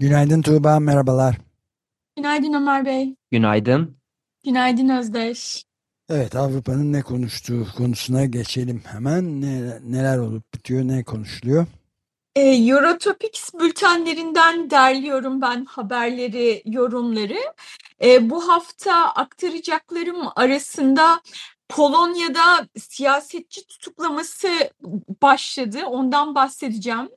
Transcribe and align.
Günaydın 0.00 0.42
Tuğba, 0.42 0.80
merhabalar. 0.80 1.36
Günaydın 2.16 2.52
Ömer 2.52 2.84
Bey. 2.84 3.14
Günaydın. 3.30 3.96
Günaydın 4.44 4.88
Özdeş. 4.88 5.64
Evet, 6.08 6.36
Avrupa'nın 6.36 6.92
ne 6.92 7.02
konuştuğu 7.02 7.66
konusuna 7.76 8.24
geçelim 8.24 8.82
hemen. 8.86 9.40
Ne, 9.40 9.78
neler 9.82 10.18
olup 10.18 10.54
bitiyor, 10.54 10.82
ne 10.82 11.04
konuşuluyor? 11.04 11.66
E, 12.36 12.40
Eurotopics 12.40 13.54
bültenlerinden 13.54 14.70
derliyorum 14.70 15.40
ben 15.40 15.64
haberleri, 15.64 16.62
yorumları. 16.66 17.38
E, 18.04 18.30
bu 18.30 18.48
hafta 18.48 18.94
aktaracaklarım 18.94 20.28
arasında 20.36 21.20
Polonya'da 21.68 22.68
siyasetçi 22.78 23.66
tutuklaması 23.66 24.48
başladı. 25.22 25.78
Ondan 25.86 26.34
bahsedeceğim. 26.34 27.08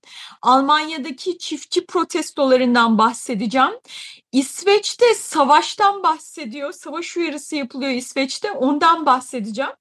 Almanya'daki 0.41 1.37
çiftçi 1.37 1.85
protestolarından 1.85 2.97
bahsedeceğim. 2.97 3.71
İsveç'te 4.31 5.15
savaştan 5.15 6.03
bahsediyor. 6.03 6.71
Savaş 6.71 7.17
uyarısı 7.17 7.55
yapılıyor 7.55 7.91
İsveç'te. 7.91 8.51
Ondan 8.51 9.05
bahsedeceğim. 9.05 9.71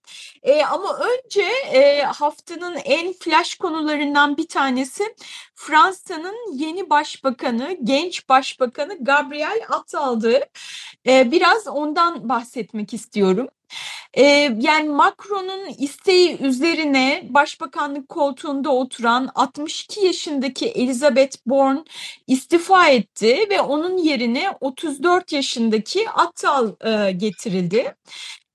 E, 0.43 0.65
ama 0.65 0.99
önce 0.99 1.43
e, 1.73 2.03
haftanın 2.03 2.77
en 2.85 3.13
flash 3.13 3.55
konularından 3.55 4.37
bir 4.37 4.49
tanesi 4.49 5.15
Fransa'nın 5.55 6.53
yeni 6.53 6.91
başbakanı, 6.91 7.77
genç 7.85 8.29
başbakanı 8.29 9.05
Gabriel 9.05 9.61
Attal'dı. 9.69 10.41
E, 11.07 11.31
biraz 11.31 11.67
ondan 11.69 12.29
bahsetmek 12.29 12.95
istiyorum. 12.95 13.49
Ee, 14.15 14.23
yani 14.59 14.89
Macron'un 14.89 15.67
isteği 15.79 16.39
üzerine 16.39 17.27
başbakanlık 17.29 18.09
koltuğunda 18.09 18.71
oturan 18.71 19.31
62 19.35 20.07
yaşındaki 20.07 20.67
Elizabeth 20.67 21.37
Borne 21.47 21.85
istifa 22.27 22.89
etti 22.89 23.47
ve 23.51 23.61
onun 23.61 23.97
yerine 23.97 24.51
34 24.61 25.33
yaşındaki 25.33 26.11
Attal 26.11 26.73
e, 26.81 27.13
getirildi. 27.13 27.95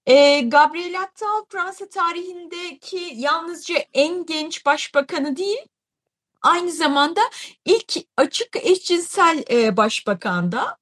E, 0.06 0.42
Gabriel 0.42 1.02
Attal 1.02 1.46
Fransa 1.50 1.90
tarihindeki 1.90 3.12
yalnızca 3.16 3.76
en 3.94 4.26
genç 4.26 4.66
başbakanı 4.66 5.36
değil, 5.36 5.66
aynı 6.42 6.72
zamanda 6.72 7.22
ilk 7.66 7.94
açık 8.18 8.56
eşcinsel 8.56 9.44
e, 9.52 9.78
başbakanda. 9.78 10.78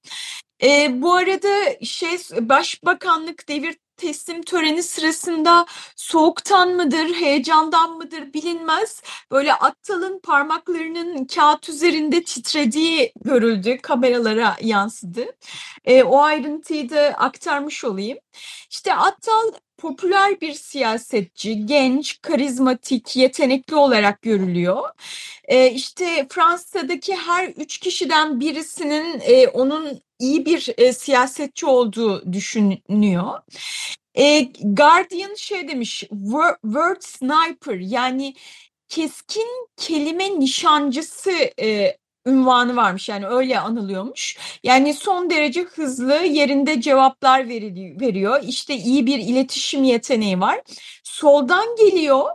E, 0.63 1.01
bu 1.01 1.13
arada 1.13 1.85
şey 1.85 2.17
başbakanlık 2.41 3.47
devir 3.49 3.77
teslim 4.01 4.41
töreni 4.41 4.83
sırasında 4.83 5.65
soğuktan 5.95 6.69
mıdır, 6.75 7.13
heyecandan 7.13 7.91
mıdır 7.97 8.33
bilinmez. 8.33 9.01
Böyle 9.31 9.53
Attal'ın 9.53 10.19
parmaklarının 10.19 11.25
kağıt 11.25 11.69
üzerinde 11.69 12.23
titrediği 12.23 13.13
görüldü, 13.25 13.77
kameralara 13.77 14.55
yansıdı. 14.61 15.25
E, 15.85 16.03
o 16.03 16.21
ayrıntıyı 16.21 16.89
da 16.89 16.99
aktarmış 17.17 17.85
olayım. 17.85 18.17
İşte 18.69 18.95
Attal 18.95 19.51
popüler 19.81 20.41
bir 20.41 20.53
siyasetçi, 20.53 21.65
genç, 21.65 22.21
karizmatik, 22.21 23.15
yetenekli 23.15 23.75
olarak 23.75 24.21
görülüyor. 24.21 24.89
E, 25.45 25.71
işte 25.71 26.27
Fransa'daki 26.29 27.15
her 27.15 27.47
üç 27.47 27.77
kişiden 27.77 28.39
birisinin 28.39 29.21
e, 29.23 29.47
onun 29.47 30.01
iyi 30.19 30.45
bir 30.45 30.69
e, 30.77 30.93
siyasetçi 30.93 31.65
olduğu 31.65 32.33
düşünüyor. 32.33 33.39
E, 34.15 34.41
Guardian 34.63 35.35
şey 35.35 35.67
demiş, 35.67 36.03
word 36.63 37.01
sniper 37.01 37.79
yani 37.79 38.35
keskin 38.89 39.67
kelime 39.77 40.39
nişancısı 40.39 41.31
e, 41.61 41.97
ünvanı 42.25 42.75
varmış 42.75 43.09
yani 43.09 43.27
öyle 43.27 43.59
anılıyormuş. 43.59 44.37
Yani 44.63 44.93
son 44.93 45.29
derece 45.29 45.61
hızlı 45.61 46.15
yerinde 46.15 46.81
cevaplar 46.81 47.49
veriyor. 47.49 48.43
İşte 48.43 48.75
iyi 48.75 49.05
bir 49.05 49.19
iletişim 49.19 49.83
yeteneği 49.83 50.39
var. 50.39 50.61
Soldan 51.03 51.75
geliyor 51.75 52.25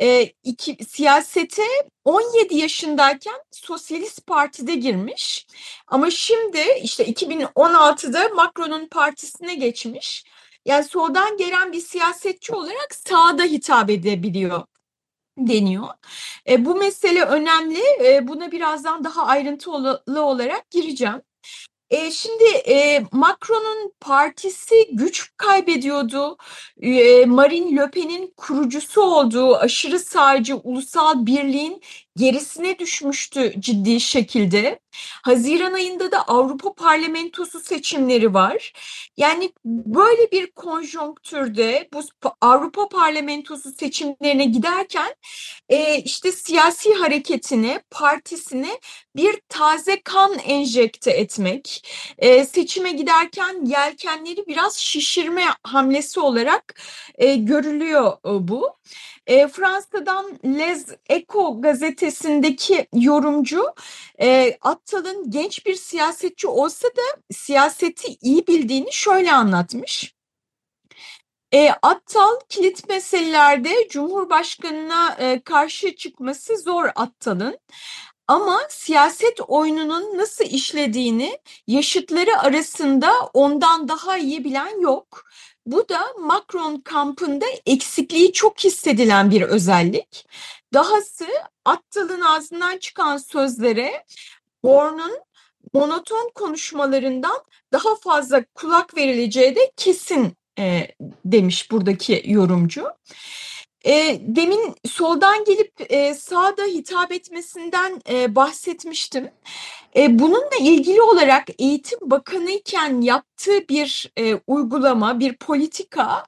e, 0.00 0.22
iki, 0.44 0.76
siyasete 0.88 1.62
17 2.04 2.56
yaşındayken 2.56 3.40
Sosyalist 3.50 4.26
Parti'de 4.26 4.74
girmiş. 4.74 5.46
Ama 5.86 6.10
şimdi 6.10 6.60
işte 6.82 7.04
2016'da 7.04 8.28
Macron'un 8.28 8.88
partisine 8.88 9.54
geçmiş. 9.54 10.24
Yani 10.64 10.84
soldan 10.84 11.36
gelen 11.36 11.72
bir 11.72 11.80
siyasetçi 11.80 12.54
olarak 12.54 12.94
sağda 12.94 13.42
hitap 13.42 13.90
edebiliyor 13.90 14.62
deniyor. 15.48 15.88
E, 16.48 16.64
bu 16.64 16.74
mesele 16.74 17.22
önemli. 17.22 17.80
E, 18.04 18.28
buna 18.28 18.52
birazdan 18.52 19.04
daha 19.04 19.26
ayrıntılı 19.26 20.02
olarak 20.24 20.70
gireceğim. 20.70 21.22
E, 21.90 22.10
şimdi 22.10 22.44
e, 22.44 23.04
Macron'un 23.12 23.92
partisi 24.00 24.88
güç 24.92 25.32
kaybediyordu. 25.36 26.36
E, 26.82 27.24
Marine 27.26 27.76
Le 27.82 27.90
Pen'in 27.90 28.34
kurucusu 28.36 29.02
olduğu 29.02 29.56
aşırı 29.56 29.98
sağcı 29.98 30.56
ulusal 30.56 31.26
birliğin 31.26 31.82
gerisine 32.16 32.78
düşmüştü 32.78 33.54
ciddi 33.58 34.00
şekilde. 34.00 34.80
Haziran 35.22 35.72
ayında 35.72 36.12
da 36.12 36.22
Avrupa 36.22 36.74
Parlamentosu 36.74 37.60
seçimleri 37.60 38.34
var. 38.34 38.72
Yani 39.16 39.52
böyle 39.64 40.30
bir 40.30 40.50
konjonktürde 40.50 41.88
bu 41.92 42.02
Avrupa 42.40 42.88
Parlamentosu 42.88 43.72
seçimlerine 43.72 44.44
giderken 44.44 45.14
e, 45.68 45.98
işte 45.98 46.32
siyasi 46.32 46.94
hareketine, 46.94 47.82
partisine 47.90 48.80
bir 49.16 49.40
taze 49.48 50.02
kan 50.02 50.38
enjekte 50.38 51.10
etmek, 51.10 51.88
e, 52.18 52.44
seçime 52.44 52.92
giderken 52.92 53.64
yelkenleri 53.64 54.46
biraz 54.46 54.76
şişirme 54.76 55.44
hamlesi 55.64 56.20
olarak 56.20 56.80
e, 57.18 57.34
görülüyor 57.34 58.16
bu. 58.24 58.76
E, 59.30 59.48
Fransa'dan 59.48 60.38
Les 60.44 60.86
Echo 61.08 61.62
gazetesindeki 61.62 62.86
yorumcu 62.94 63.74
e, 64.20 64.58
Attal'ın 64.60 65.30
genç 65.30 65.66
bir 65.66 65.74
siyasetçi 65.74 66.48
olsa 66.48 66.88
da 66.88 67.34
siyaseti 67.34 68.16
iyi 68.20 68.46
bildiğini 68.46 68.92
şöyle 68.92 69.32
anlatmış. 69.32 70.14
E, 71.52 71.70
Attal 71.82 72.40
kilit 72.48 72.88
meselelerde 72.88 73.88
Cumhurbaşkanına 73.88 75.16
e, 75.18 75.40
karşı 75.40 75.96
çıkması 75.96 76.56
zor 76.56 76.88
Attal'ın. 76.94 77.58
Ama 78.28 78.60
siyaset 78.68 79.40
oyununun 79.48 80.18
nasıl 80.18 80.44
işlediğini 80.44 81.38
yaşıtları 81.66 82.38
arasında 82.38 83.12
ondan 83.34 83.88
daha 83.88 84.18
iyi 84.18 84.44
bilen 84.44 84.80
yok. 84.80 85.24
Bu 85.70 85.88
da 85.88 86.00
Macron 86.20 86.80
kampında 86.80 87.44
eksikliği 87.66 88.32
çok 88.32 88.64
hissedilen 88.64 89.30
bir 89.30 89.42
özellik. 89.42 90.26
Dahası 90.74 91.26
Attal'ın 91.64 92.20
ağzından 92.20 92.78
çıkan 92.78 93.16
sözlere 93.16 94.04
Born'un 94.62 95.18
monoton 95.74 96.30
konuşmalarından 96.34 97.38
daha 97.72 97.96
fazla 97.96 98.44
kulak 98.54 98.96
verileceği 98.96 99.56
de 99.56 99.72
kesin 99.76 100.36
e, 100.58 100.86
demiş 101.24 101.70
buradaki 101.70 102.22
yorumcu. 102.26 102.86
E, 103.86 104.20
demin 104.20 104.74
soldan 104.90 105.44
gelip 105.44 105.92
e, 105.92 106.14
sağda 106.14 106.64
hitap 106.64 107.12
etmesinden 107.12 108.02
e, 108.10 108.34
bahsetmiştim. 108.34 109.30
E, 109.96 110.18
bununla 110.18 110.56
ilgili 110.60 111.02
olarak 111.02 111.44
Eğitim 111.58 111.98
Bakanı 112.02 112.50
iken 112.50 113.00
yaptığı 113.00 113.68
bir 113.68 114.12
e, 114.18 114.34
uygulama, 114.46 115.20
bir 115.20 115.36
politika 115.36 116.26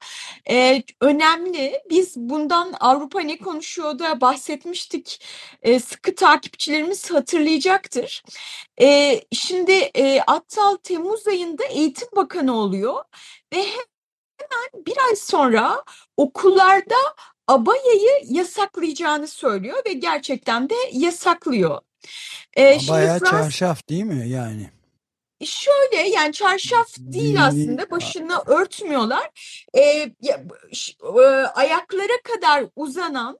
e, 0.50 0.82
önemli. 1.00 1.82
Biz 1.90 2.16
bundan 2.16 2.74
Avrupa 2.80 3.20
ne 3.20 3.38
konuşuyor 3.38 3.98
da 3.98 4.20
bahsetmiştik. 4.20 5.24
E, 5.62 5.80
sıkı 5.80 6.14
takipçilerimiz 6.14 7.10
hatırlayacaktır. 7.10 8.22
E, 8.80 9.20
şimdi 9.32 9.72
e, 9.72 10.20
Attal 10.20 10.76
Temmuz 10.76 11.26
ayında 11.28 11.64
Eğitim 11.64 12.08
Bakanı 12.16 12.56
oluyor 12.56 13.04
ve 13.52 13.58
hemen 13.58 14.86
bir 14.86 14.96
ay 15.08 15.16
sonra 15.16 15.84
okullarda 16.16 16.96
abayayı 17.48 18.10
yasaklayacağını 18.24 19.28
söylüyor 19.28 19.78
ve 19.86 19.92
gerçekten 19.92 20.70
de 20.70 20.74
yasaklıyor. 20.92 21.80
Ee, 22.56 22.78
Abaya 22.88 23.18
Frans... 23.18 23.30
çarşaf 23.30 23.88
değil 23.88 24.04
mi 24.04 24.28
yani? 24.28 24.70
Şöyle 25.44 26.08
yani 26.08 26.32
çarşaf 26.32 26.88
değil 26.98 27.44
aslında 27.44 27.90
başını 27.90 28.38
örtmüyorlar. 28.46 29.30
Ee, 29.74 29.80
e, 29.80 30.12
ayaklara 31.54 32.22
kadar 32.24 32.64
uzanan 32.76 33.38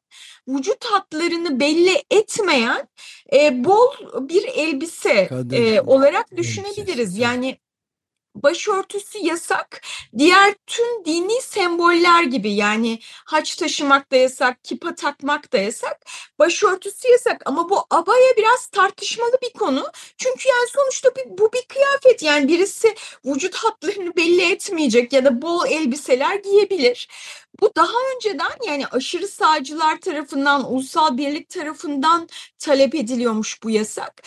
vücut 0.49 0.84
hatlarını 0.84 1.60
belli 1.60 2.02
etmeyen 2.10 2.88
e, 3.32 3.64
bol 3.64 3.93
bir 4.28 4.44
elbise 4.44 5.28
e, 5.52 5.81
olarak 5.81 6.37
düşünebiliriz. 6.37 7.19
Yani 7.19 7.58
başörtüsü 8.34 9.19
yasak. 9.19 9.81
Diğer 10.19 10.55
tüm 10.67 11.05
dini 11.05 11.43
semboller 11.43 12.23
gibi 12.23 12.52
yani 12.52 12.99
haç 13.25 13.56
taşımak 13.56 14.12
da 14.12 14.17
yasak, 14.17 14.64
kipa 14.64 14.94
takmak 14.94 15.52
da 15.52 15.58
yasak. 15.58 16.00
Başörtüsü 16.38 17.08
yasak 17.08 17.43
ama 17.46 17.70
bu 17.70 17.84
abaya 17.90 18.37
biraz 18.37 18.67
tartışmalı 18.67 19.37
bir 19.43 19.58
konu. 19.58 19.90
Çünkü 20.17 20.49
yani 20.49 20.69
sonuçta 20.69 21.11
bir, 21.17 21.38
bu 21.38 21.52
bir 21.52 21.62
kıyafet 21.62 22.23
yani 22.23 22.49
birisi 22.49 22.94
vücut 23.26 23.55
hatlarını 23.55 24.17
belli 24.17 24.52
etmeyecek 24.52 25.12
ya 25.12 25.25
da 25.25 25.43
bol 25.43 25.67
elbiseler 25.67 26.35
giyebilir. 26.37 27.08
Bu 27.60 27.72
daha 27.76 27.93
önceden 28.14 28.50
yani 28.66 28.87
aşırı 28.87 29.28
sağcılar 29.28 30.00
tarafından, 30.00 30.72
ulusal 30.72 31.16
birlik 31.16 31.49
tarafından 31.49 32.28
talep 32.58 32.94
ediliyormuş 32.94 33.62
bu 33.62 33.70
yasak. 33.70 34.22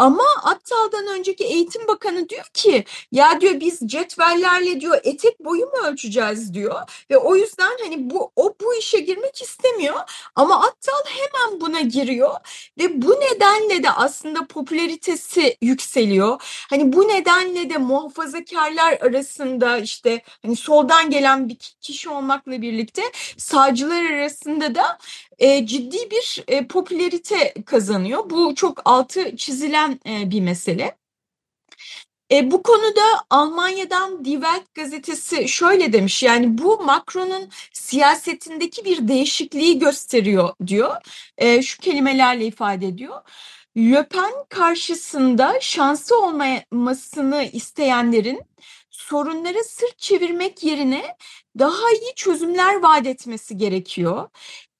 Ama 0.00 0.24
Attal'dan 0.44 1.06
önceki 1.06 1.44
eğitim 1.44 1.88
bakanı 1.88 2.28
diyor 2.28 2.44
ki 2.54 2.84
ya 3.12 3.40
diyor 3.40 3.60
biz 3.60 3.80
cetvellerle 3.86 4.80
diyor 4.80 5.00
etek 5.04 5.40
boyu 5.44 5.66
mu 5.66 5.72
ölçeceğiz 5.86 6.54
diyor 6.54 6.80
ve 7.10 7.18
o 7.18 7.36
yüzden 7.36 7.76
hani 7.82 8.10
bu 8.10 8.32
o 8.36 8.54
bu 8.60 8.74
işe 8.74 8.98
girmek 9.00 9.42
istemiyor 9.42 10.00
ama 10.34 10.66
Attal 10.66 11.04
hemen 11.06 11.60
buna 11.60 11.80
giriyor 11.80 12.34
ve 12.78 13.02
bu 13.02 13.10
nedenle 13.10 13.82
de 13.82 13.90
aslında 13.90 14.46
popülaritesi 14.46 15.56
yükseliyor. 15.62 16.42
Hani 16.70 16.92
bu 16.92 17.08
nedenle 17.08 17.70
de 17.70 17.78
muhafazakarlar 17.78 18.92
arasında 19.00 19.78
işte 19.78 20.22
hani 20.42 20.56
soldan 20.56 21.10
gelen 21.10 21.48
bir 21.48 21.56
kişi 21.80 22.08
olmakla 22.10 22.62
birlikte 22.72 23.02
sağcılar 23.36 24.04
arasında 24.04 24.74
da 24.74 24.98
e, 25.38 25.66
ciddi 25.66 26.10
bir 26.10 26.44
e, 26.48 26.66
popülerite 26.66 27.54
kazanıyor. 27.66 28.30
Bu 28.30 28.54
çok 28.54 28.82
altı 28.84 29.36
çizilen 29.36 30.00
e, 30.08 30.30
bir 30.30 30.40
mesele. 30.40 31.00
E, 32.32 32.50
bu 32.50 32.62
konuda 32.62 33.02
Almanya'dan 33.30 34.24
Die 34.24 34.32
Welt 34.32 34.74
gazetesi 34.74 35.48
şöyle 35.48 35.92
demiş 35.92 36.22
yani 36.22 36.58
bu 36.58 36.82
Macron'un 36.84 37.48
siyasetindeki 37.72 38.84
bir 38.84 39.08
değişikliği 39.08 39.78
gösteriyor 39.78 40.54
diyor. 40.66 40.96
E, 41.38 41.62
şu 41.62 41.78
kelimelerle 41.78 42.46
ifade 42.46 42.86
ediyor. 42.86 43.20
Le 43.76 44.08
Pen 44.08 44.32
karşısında 44.48 45.58
şansı 45.60 46.20
olmasını 46.22 47.44
isteyenlerin 47.52 48.42
sorunları 49.00 49.64
sırt 49.64 49.98
çevirmek 49.98 50.64
yerine 50.64 51.16
daha 51.58 51.90
iyi 51.90 52.14
çözümler 52.16 52.74
vaat 52.82 53.06
etmesi 53.06 53.56
gerekiyor. 53.56 54.28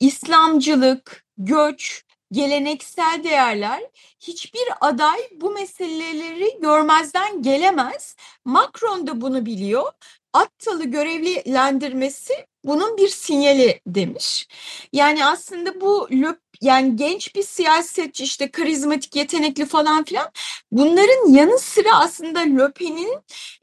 İslamcılık, 0.00 1.24
göç, 1.38 2.04
geleneksel 2.32 3.20
değerler 3.24 3.82
hiçbir 4.20 4.68
aday 4.80 5.18
bu 5.32 5.50
meseleleri 5.50 6.58
görmezden 6.60 7.42
gelemez. 7.42 8.16
Macron 8.44 9.06
da 9.06 9.20
bunu 9.20 9.46
biliyor. 9.46 9.92
Attalı 10.32 10.84
görevlendirmesi 10.84 12.46
bunun 12.64 12.96
bir 12.96 13.08
sinyali 13.08 13.80
demiş. 13.86 14.48
Yani 14.92 15.26
aslında 15.26 15.80
bu 15.80 16.08
löp 16.12 16.40
yani 16.60 16.96
genç 16.96 17.34
bir 17.34 17.42
siyasetçi 17.42 18.24
işte 18.24 18.50
karizmatik 18.50 19.16
yetenekli 19.16 19.66
falan 19.66 20.04
filan. 20.04 20.30
Bunların 20.72 21.32
yanı 21.32 21.58
sıra 21.58 21.98
aslında 22.00 22.40
Löpen'in 22.40 23.18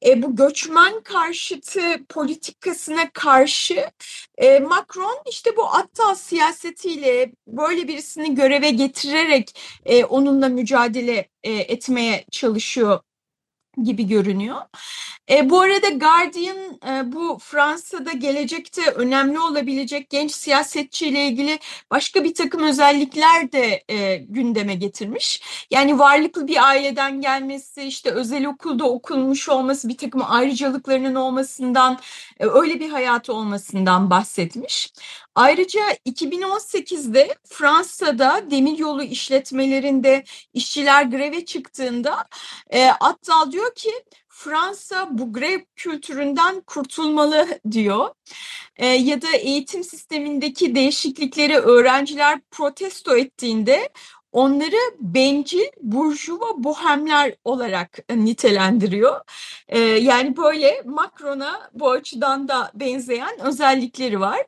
e, 0.05 0.23
bu 0.23 0.35
göçmen 0.35 1.01
karşıtı 1.03 1.81
politikasına 2.09 3.09
karşı 3.09 3.89
e, 4.37 4.59
Macron 4.59 5.17
işte 5.29 5.57
bu 5.57 5.65
Attal 5.65 6.15
siyasetiyle 6.15 7.31
böyle 7.47 7.87
birisini 7.87 8.35
göreve 8.35 8.69
getirerek 8.69 9.59
e, 9.85 10.05
onunla 10.05 10.49
mücadele 10.49 11.29
e, 11.43 11.51
etmeye 11.53 12.25
çalışıyor 12.31 12.99
gibi 13.83 14.07
görünüyor. 14.07 14.61
E, 15.29 15.49
bu 15.49 15.61
arada 15.61 15.89
Guardian 15.89 16.57
e, 16.87 17.11
bu 17.11 17.37
Fransa'da 17.41 18.11
gelecekte 18.11 18.81
önemli 18.91 19.39
olabilecek 19.39 20.09
genç 20.09 20.31
siyasetçiyle 20.31 21.27
ilgili 21.27 21.59
başka 21.91 22.23
bir 22.23 22.33
takım 22.33 22.63
özellikler 22.63 23.51
de 23.51 23.83
e, 23.89 24.15
gündeme 24.15 24.75
getirmiş. 24.75 25.41
Yani 25.71 25.99
varlıklı 25.99 26.47
bir 26.47 26.67
aileden 26.67 27.21
gelmesi, 27.21 27.83
işte 27.83 28.11
özel 28.11 28.45
okulda 28.45 28.89
okulmuş 28.89 29.49
olması, 29.49 29.89
bir 29.89 29.97
takım 29.97 30.21
ayrıcalıklarının 30.25 31.15
olmasından, 31.15 31.99
e, 32.39 32.45
öyle 32.45 32.79
bir 32.79 32.89
hayatı 32.89 33.33
olmasından 33.33 34.09
bahsetmiş. 34.09 34.93
Ayrıca 35.37 35.81
2018'de 36.05 37.35
Fransa'da 37.49 38.51
demiryolu 38.51 39.03
işletmelerinde 39.03 40.23
işçiler 40.53 41.03
greve 41.03 41.45
çıktığında 41.45 42.25
e, 42.69 42.85
Attal 42.87 43.51
diyor 43.51 43.75
ki 43.75 43.91
Fransa 44.29 45.07
bu 45.11 45.33
grev 45.33 45.59
kültüründen 45.75 46.61
kurtulmalı 46.61 47.47
diyor. 47.71 48.09
E, 48.77 48.85
ya 48.85 49.21
da 49.21 49.31
eğitim 49.31 49.83
sistemindeki 49.83 50.75
değişiklikleri 50.75 51.57
öğrenciler 51.57 52.39
protesto 52.51 53.17
ettiğinde 53.17 53.89
onları 54.31 54.75
bencil, 54.99 55.65
burjuva, 55.81 56.63
bohemler 56.63 57.35
olarak 57.43 57.99
nitelendiriyor. 58.09 59.21
Ee, 59.67 59.79
yani 59.79 60.37
böyle 60.37 60.81
Macron'a 60.85 61.69
bu 61.73 61.91
açıdan 61.91 62.47
da 62.47 62.71
benzeyen 62.73 63.39
özellikleri 63.41 64.19
var. 64.19 64.45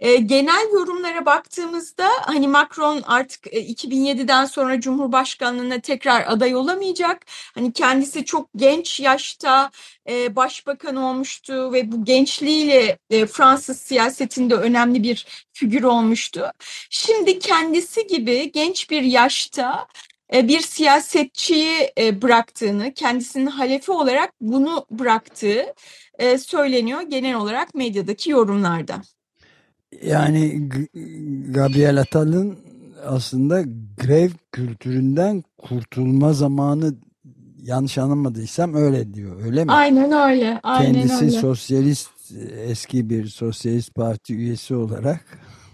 Ee, 0.00 0.16
genel 0.16 0.72
yorumlara 0.72 1.26
baktığımızda 1.26 2.08
hani 2.20 2.48
Macron 2.48 3.02
artık 3.06 3.46
2007'den 3.46 4.44
e, 4.44 4.46
sonra 4.46 4.80
Cumhurbaşkanlığına 4.80 5.80
tekrar 5.80 6.24
aday 6.26 6.54
olamayacak. 6.54 7.26
Hani 7.54 7.72
kendisi 7.72 8.24
çok 8.24 8.48
genç 8.56 9.00
yaşta 9.00 9.70
e, 10.08 10.36
başbakan 10.36 10.96
olmuştu 10.96 11.72
ve 11.72 11.92
bu 11.92 12.04
gençliğiyle 12.04 12.98
e, 13.10 13.26
Fransız 13.26 13.78
siyasetinde 13.78 14.54
önemli 14.54 15.02
bir 15.02 15.26
figür 15.52 15.82
olmuştu. 15.82 16.44
Şimdi 16.90 17.38
kendisi 17.38 18.06
gibi 18.06 18.52
genç 18.52 18.90
bir 18.90 19.02
yaşta 19.02 19.86
e, 20.34 20.48
bir 20.48 20.60
siyasetçiyi 20.60 21.92
bıraktığını, 22.22 22.94
kendisinin 22.94 23.46
halefi 23.46 23.92
olarak 23.92 24.32
bunu 24.40 24.86
bıraktığı 24.90 25.74
söyleniyor 26.38 27.00
genel 27.02 27.34
olarak 27.34 27.74
medyadaki 27.74 28.30
yorumlarda. 28.30 29.02
Yani 30.02 30.68
Gabriel 31.48 32.00
Attal'ın 32.00 32.58
aslında 33.06 33.62
grev 33.96 34.30
kültüründen 34.52 35.44
kurtulma 35.58 36.32
zamanı 36.32 36.94
yanlış 37.62 37.98
anlamadıysam 37.98 38.74
öyle 38.74 39.14
diyor. 39.14 39.44
Öyle 39.44 39.64
mi? 39.64 39.72
Aynen 39.72 40.12
öyle. 40.30 40.60
Aynen 40.62 40.92
Kendisi 40.92 41.24
öyle. 41.24 41.30
sosyalist 41.30 42.10
eski 42.56 43.10
bir 43.10 43.26
sosyalist 43.26 43.94
parti 43.94 44.34
üyesi 44.34 44.74
olarak 44.74 45.24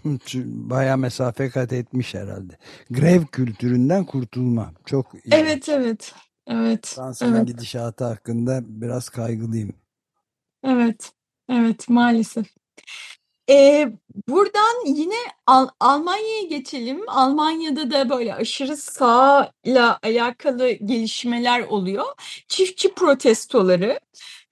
baya 0.45 0.97
mesafe 0.97 1.49
kat 1.49 1.73
etmiş 1.73 2.13
herhalde. 2.13 2.57
Grev 2.89 3.25
kültüründen 3.25 4.05
kurtulma. 4.05 4.71
Çok 4.85 5.13
iyi. 5.13 5.33
Evet 5.33 5.69
evet. 5.69 6.13
Evet. 6.47 6.93
Fransa'nın 6.95 7.35
evet. 7.35 7.47
gidişatı 7.47 8.03
hakkında 8.05 8.61
biraz 8.63 9.09
kaygılıyım. 9.09 9.73
Evet. 10.63 11.11
Evet 11.49 11.89
maalesef. 11.89 12.47
Ee, 13.49 13.87
buradan 14.27 14.85
yine 14.85 15.15
Al 15.47 15.67
Almanya'ya 15.79 16.43
geçelim. 16.43 17.09
Almanya'da 17.09 17.91
da 17.91 18.09
böyle 18.09 18.35
aşırı 18.35 18.77
sağla 18.77 19.99
alakalı 20.03 20.71
gelişmeler 20.71 21.61
oluyor. 21.61 22.05
Çiftçi 22.47 22.93
protestoları. 22.93 23.99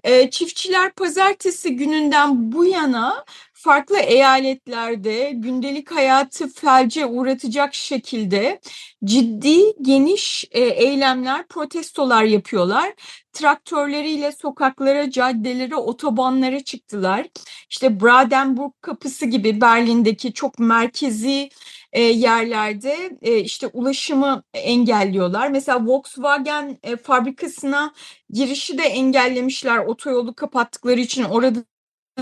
Ee, 0.04 0.30
çiftçiler 0.30 0.94
pazartesi 0.94 1.76
gününden 1.76 2.52
bu 2.52 2.66
yana 2.66 3.26
farklı 3.66 3.98
eyaletlerde 4.00 5.32
gündelik 5.36 5.92
hayatı 5.92 6.48
felce 6.48 7.06
uğratacak 7.06 7.74
şekilde 7.74 8.60
ciddi 9.04 9.58
geniş 9.82 10.46
e, 10.52 10.62
eylemler, 10.62 11.48
protestolar 11.48 12.24
yapıyorlar. 12.24 12.94
Traktörleriyle 13.34 14.32
sokaklara, 14.32 15.12
caddelere, 15.12 15.76
otobanlara 15.76 16.64
çıktılar. 16.64 17.28
İşte 17.70 18.02
Brandenburg 18.02 18.72
kapısı 18.82 19.26
gibi 19.26 19.62
Berlin'deki 19.62 20.34
çok 20.34 20.60
merkezi 20.60 21.50
e, 21.94 22.02
yerlerde 22.02 23.18
e, 23.22 23.40
işte 23.40 23.68
ulaşımı 23.68 24.44
engelliyorlar. 24.54 25.50
Mesela 25.50 25.86
Volkswagen 25.86 26.78
fabrikasına 27.04 27.94
girişi 28.30 28.78
de 28.78 28.84
engellemişler 28.84 29.78
otoyolu 29.78 30.36
kapattıkları 30.36 31.00
için 31.00 31.24
orada 31.24 31.60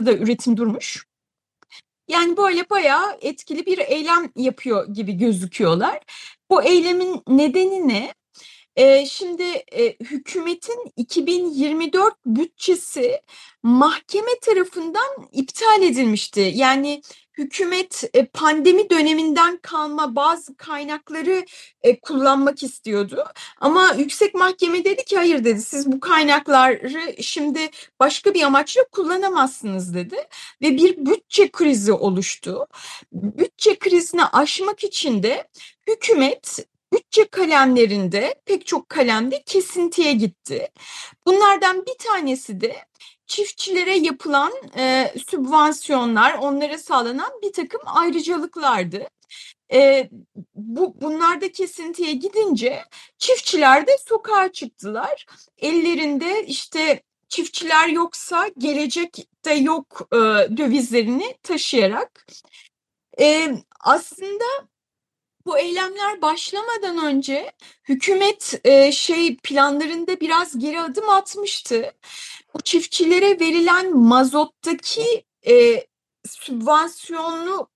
da 0.05 0.13
üretim 0.13 0.57
durmuş. 0.57 1.12
Yani 2.07 2.38
böyle 2.38 2.69
bayağı 2.69 3.17
etkili 3.22 3.65
bir 3.65 3.77
eylem 3.77 4.31
yapıyor 4.36 4.88
gibi 4.93 5.13
gözüküyorlar. 5.13 6.00
Bu 6.50 6.63
eylemin 6.63 7.22
nedeni 7.27 7.88
ne? 7.88 8.13
Ee, 8.75 9.05
şimdi 9.05 9.43
e, 9.72 9.95
hükümetin 10.03 10.91
2024 10.98 12.13
bütçesi 12.25 13.22
mahkeme 13.63 14.39
tarafından 14.41 15.29
iptal 15.31 15.81
edilmişti. 15.81 16.51
Yani 16.55 17.01
hükümet 17.37 18.03
e, 18.13 18.25
pandemi 18.25 18.89
döneminden 18.89 19.57
kalma 19.57 20.15
bazı 20.15 20.57
kaynakları 20.57 21.45
e, 21.81 21.99
kullanmak 21.99 22.63
istiyordu. 22.63 23.23
Ama 23.59 23.93
yüksek 23.97 24.35
mahkeme 24.35 24.85
dedi 24.85 25.05
ki 25.05 25.17
hayır 25.17 25.43
dedi 25.43 25.61
siz 25.61 25.91
bu 25.91 25.99
kaynakları 25.99 27.23
şimdi 27.23 27.69
başka 27.99 28.33
bir 28.33 28.43
amaçla 28.43 28.81
kullanamazsınız 28.91 29.93
dedi. 29.93 30.15
Ve 30.61 30.77
bir 30.77 31.05
bütçe 31.05 31.51
krizi 31.51 31.93
oluştu. 31.93 32.67
Bütçe 33.11 33.79
krizini 33.79 34.25
aşmak 34.25 34.83
için 34.83 35.23
de 35.23 35.47
hükümet 35.87 36.59
bütçe 36.93 37.25
kalemlerinde 37.27 38.35
pek 38.45 38.65
çok 38.65 38.89
kalemde 38.89 39.43
kesintiye 39.43 40.13
gitti. 40.13 40.67
Bunlardan 41.27 41.85
bir 41.85 41.97
tanesi 42.07 42.61
de 42.61 42.75
çiftçilere 43.33 43.95
yapılan 43.97 44.53
e, 44.77 45.13
sübvansiyonlar, 45.29 46.33
onlara 46.33 46.77
sağlanan 46.77 47.31
bir 47.41 47.53
takım 47.53 47.81
ayrıcalıklardı. 47.85 49.07
E, 49.73 50.09
bu 50.55 51.01
bunlarda 51.01 51.51
kesintiye 51.51 52.13
gidince 52.13 52.83
çiftçiler 53.17 53.87
de 53.87 53.91
sokağa 54.07 54.51
çıktılar. 54.51 55.25
Ellerinde 55.57 56.45
işte 56.45 57.03
çiftçiler 57.29 57.87
yoksa 57.87 58.49
gelecekte 58.57 59.53
yok 59.53 60.07
e, 60.11 60.17
dövizlerini 60.57 61.35
taşıyarak. 61.43 62.27
E, 63.19 63.51
aslında 63.79 64.45
bu 65.45 65.57
eylemler 65.57 66.21
başlamadan 66.21 67.05
önce 67.05 67.51
hükümet 67.89 68.62
e, 68.63 68.91
şey 68.91 69.38
planlarında 69.38 70.19
biraz 70.19 70.59
geri 70.59 70.81
adım 70.81 71.09
atmıştı. 71.09 71.93
Bu 72.53 72.62
çiftçilere 72.62 73.39
verilen 73.39 73.97
mazottaki 73.97 75.25
e, 75.47 75.85
sübvansiyonu 76.27 77.67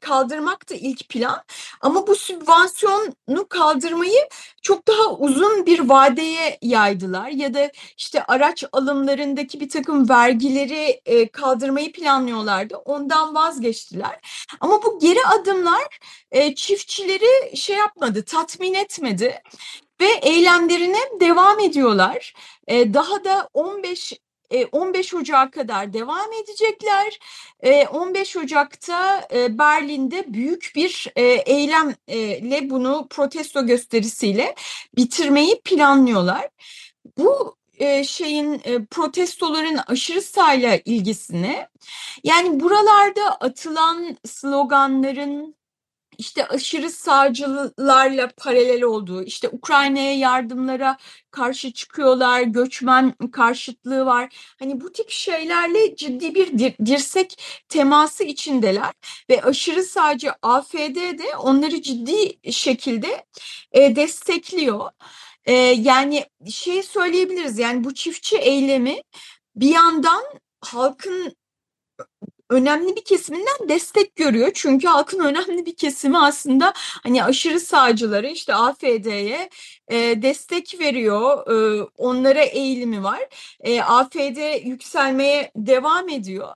kaldırmak 0.00 0.70
da 0.70 0.74
ilk 0.74 1.08
plan. 1.08 1.42
Ama 1.80 2.06
bu 2.06 2.14
sübvansiyonu 2.14 3.48
kaldırmayı 3.48 4.28
çok 4.62 4.88
daha 4.88 5.14
uzun 5.14 5.66
bir 5.66 5.80
vadeye 5.80 6.58
yaydılar. 6.62 7.28
Ya 7.28 7.54
da 7.54 7.70
işte 7.96 8.24
araç 8.24 8.64
alımlarındaki 8.72 9.60
bir 9.60 9.68
takım 9.68 10.08
vergileri 10.08 11.00
kaldırmayı 11.32 11.92
planlıyorlardı. 11.92 12.76
Ondan 12.76 13.34
vazgeçtiler. 13.34 14.46
Ama 14.60 14.82
bu 14.82 14.98
geri 14.98 15.26
adımlar 15.26 15.98
çiftçileri 16.56 17.56
şey 17.56 17.76
yapmadı, 17.76 18.24
tatmin 18.24 18.74
etmedi 18.74 19.42
ve 20.00 20.06
eylemlerine 20.06 21.00
devam 21.20 21.60
ediyorlar. 21.60 22.34
Daha 22.68 23.24
da 23.24 23.48
15 23.54 24.12
15 24.72 25.14
Ocak'a 25.14 25.50
kadar 25.50 25.92
devam 25.92 26.32
edecekler. 26.32 27.18
15 27.92 28.36
Ocak'ta 28.36 29.28
Berlin'de 29.50 30.34
büyük 30.34 30.72
bir 30.76 31.12
eylemle 31.46 32.70
bunu 32.70 33.06
protesto 33.10 33.66
gösterisiyle 33.66 34.54
bitirmeyi 34.96 35.60
planlıyorlar. 35.60 36.48
Bu 37.18 37.56
şeyin 38.04 38.62
protestoların 38.90 39.80
aşırı 39.86 40.22
sayla 40.22 40.78
ilgisine 40.84 41.68
yani 42.24 42.60
buralarda 42.60 43.34
atılan 43.40 44.16
sloganların 44.24 45.54
işte 46.18 46.46
aşırı 46.46 46.90
sağcılarla 46.90 48.30
paralel 48.36 48.82
olduğu, 48.82 49.22
işte 49.22 49.48
Ukrayna'ya 49.48 50.16
yardımlara 50.16 50.96
karşı 51.30 51.72
çıkıyorlar, 51.72 52.42
göçmen 52.42 53.14
karşıtlığı 53.32 54.06
var. 54.06 54.54
Hani 54.58 54.80
bu 54.80 54.92
tip 54.92 55.10
şeylerle 55.10 55.96
ciddi 55.96 56.34
bir 56.34 56.76
dirsek 56.86 57.42
teması 57.68 58.24
içindeler 58.24 58.92
ve 59.30 59.42
aşırı 59.42 59.84
sağcı 59.84 60.32
AFD 60.42 60.96
de 60.96 61.36
onları 61.38 61.82
ciddi 61.82 62.52
şekilde 62.52 63.24
e, 63.72 63.96
destekliyor. 63.96 64.90
E, 65.44 65.52
yani 65.52 66.24
şey 66.50 66.82
söyleyebiliriz 66.82 67.58
yani 67.58 67.84
bu 67.84 67.94
çiftçi 67.94 68.36
eylemi 68.36 69.02
bir 69.56 69.68
yandan 69.68 70.24
halkın 70.60 71.36
önemli 72.50 72.96
bir 72.96 73.04
kesiminden 73.04 73.68
destek 73.68 74.16
görüyor. 74.16 74.50
Çünkü 74.54 74.88
halkın 74.88 75.20
önemli 75.20 75.66
bir 75.66 75.76
kesimi 75.76 76.18
aslında 76.18 76.72
hani 76.76 77.24
aşırı 77.24 77.60
sağcıları 77.60 78.26
işte 78.26 78.54
AFD'ye 78.54 79.50
e, 79.88 80.22
destek 80.22 80.80
veriyor. 80.80 81.46
E, 81.52 81.86
onlara 81.96 82.42
eğilimi 82.42 83.02
var. 83.02 83.28
E, 83.60 83.82
AFD 83.82 84.66
yükselmeye 84.66 85.50
devam 85.56 86.08
ediyor. 86.08 86.54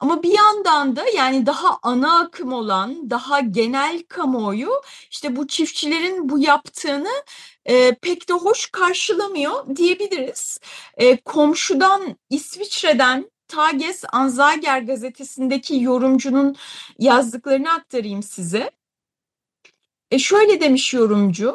Ama 0.00 0.22
bir 0.22 0.38
yandan 0.38 0.96
da 0.96 1.04
yani 1.16 1.46
daha 1.46 1.78
ana 1.82 2.20
akım 2.20 2.52
olan, 2.52 3.10
daha 3.10 3.40
genel 3.40 4.02
kamuoyu 4.08 4.70
işte 5.10 5.36
bu 5.36 5.46
çiftçilerin 5.46 6.28
bu 6.28 6.38
yaptığını 6.38 7.24
e, 7.64 7.94
pek 7.94 8.28
de 8.28 8.32
hoş 8.32 8.70
karşılamıyor 8.70 9.76
diyebiliriz. 9.76 10.58
E, 10.96 11.16
komşudan 11.16 12.16
İsviçre'den 12.30 13.30
Tages 13.50 14.04
Anzeiger 14.12 14.78
gazetesindeki 14.80 15.82
yorumcunun 15.82 16.56
yazdıklarını 16.98 17.72
aktarayım 17.72 18.22
size. 18.22 18.70
E 20.10 20.18
şöyle 20.18 20.60
demiş 20.60 20.94
yorumcu, 20.94 21.54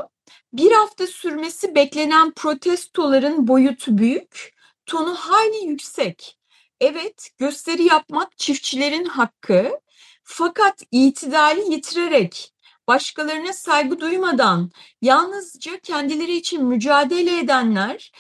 bir 0.53 0.71
hafta 0.71 1.07
sürmesi 1.07 1.75
beklenen 1.75 2.31
protestoların 2.31 3.47
boyutu 3.47 3.97
büyük, 3.97 4.53
tonu 4.85 5.15
hayli 5.15 5.65
yüksek. 5.65 6.37
Evet, 6.81 7.29
gösteri 7.37 7.83
yapmak 7.83 8.37
çiftçilerin 8.37 9.05
hakkı, 9.05 9.79
fakat 10.23 10.83
itidali 10.91 11.73
yitirerek, 11.73 12.53
başkalarına 12.87 13.53
saygı 13.53 13.99
duymadan, 13.99 14.71
yalnızca 15.01 15.79
kendileri 15.79 16.35
için 16.35 16.63
mücadele 16.65 17.39
edenler, 17.39 18.11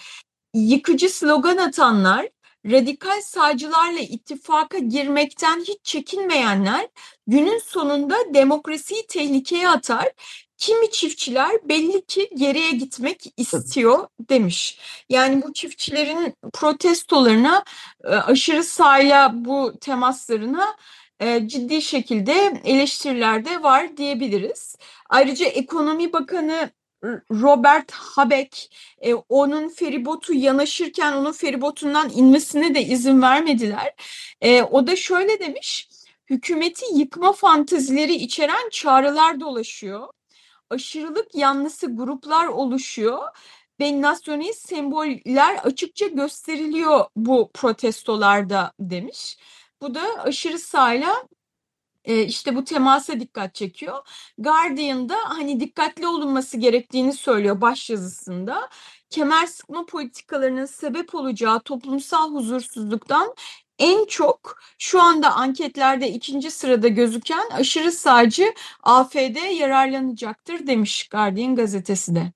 yıkıcı 0.53 1.09
slogan 1.09 1.57
atanlar, 1.57 2.29
radikal 2.71 3.21
sağcılarla 3.21 3.99
ittifaka 3.99 4.77
girmekten 4.77 5.59
hiç 5.59 5.79
çekinmeyenler 5.83 6.87
günün 7.27 7.59
sonunda 7.59 8.15
demokrasiyi 8.33 9.07
tehlikeye 9.07 9.69
atar. 9.69 10.11
Kimi 10.57 10.91
çiftçiler 10.91 11.51
belli 11.69 12.05
ki 12.05 12.29
geriye 12.35 12.71
gitmek 12.71 13.33
istiyor 13.37 14.07
demiş. 14.29 14.79
Yani 15.09 15.41
bu 15.43 15.53
çiftçilerin 15.53 16.33
protestolarına 16.53 17.63
e, 18.03 18.07
aşırı 18.07 18.63
sağla 18.63 19.31
bu 19.33 19.73
temaslarına 19.81 20.75
e, 21.19 21.47
ciddi 21.47 21.81
şekilde 21.81 22.61
eleştiriler 22.63 23.45
de 23.45 23.63
var 23.63 23.97
diyebiliriz. 23.97 24.75
Ayrıca 25.09 25.45
Ekonomi 25.45 26.13
Bakanı 26.13 26.69
Robert 27.31 27.91
Habeck 27.91 28.69
e, 29.01 29.13
onun 29.13 29.69
feribotu 29.69 30.33
yanaşırken 30.33 31.13
onun 31.13 31.31
feribotundan 31.31 32.11
inmesine 32.15 32.75
de 32.75 32.81
izin 32.81 33.21
vermediler. 33.21 33.93
E, 34.41 34.63
o 34.63 34.87
da 34.87 34.95
şöyle 34.95 35.39
demiş, 35.39 35.89
hükümeti 36.29 36.85
yıkma 36.95 37.33
fantezileri 37.33 38.15
içeren 38.15 38.69
çağrılar 38.71 39.39
dolaşıyor. 39.39 40.07
Aşırılık 40.69 41.35
yanlısı 41.35 41.95
gruplar 41.95 42.47
oluşuyor 42.47 43.19
ve 43.79 44.01
nasyonist 44.01 44.69
semboller 44.69 45.57
açıkça 45.63 46.07
gösteriliyor 46.07 47.05
bu 47.15 47.51
protestolarda 47.53 48.71
demiş. 48.79 49.37
Bu 49.81 49.95
da 49.95 50.01
aşırı 50.23 50.59
sağla 50.59 51.27
işte 52.05 52.55
bu 52.55 52.63
temasa 52.63 53.19
dikkat 53.19 53.55
çekiyor. 53.55 54.07
Guardian'da 54.37 55.15
hani 55.25 55.59
dikkatli 55.59 56.07
olunması 56.07 56.57
gerektiğini 56.57 57.13
söylüyor 57.13 57.61
başyazısında. 57.61 58.69
Kemer 59.09 59.45
sıkma 59.45 59.85
politikalarının 59.85 60.65
sebep 60.65 61.15
olacağı 61.15 61.59
toplumsal 61.59 62.31
huzursuzluktan 62.33 63.35
en 63.79 64.05
çok 64.05 64.59
şu 64.79 65.01
anda 65.01 65.31
anketlerde 65.35 66.09
ikinci 66.11 66.51
sırada 66.51 66.87
gözüken 66.87 67.49
aşırı 67.51 67.91
sağcı 67.91 68.53
AFD 68.83 69.51
yararlanacaktır 69.59 70.67
demiş 70.67 71.07
Guardian 71.09 71.55
gazetesi 71.55 72.15
de. 72.15 72.33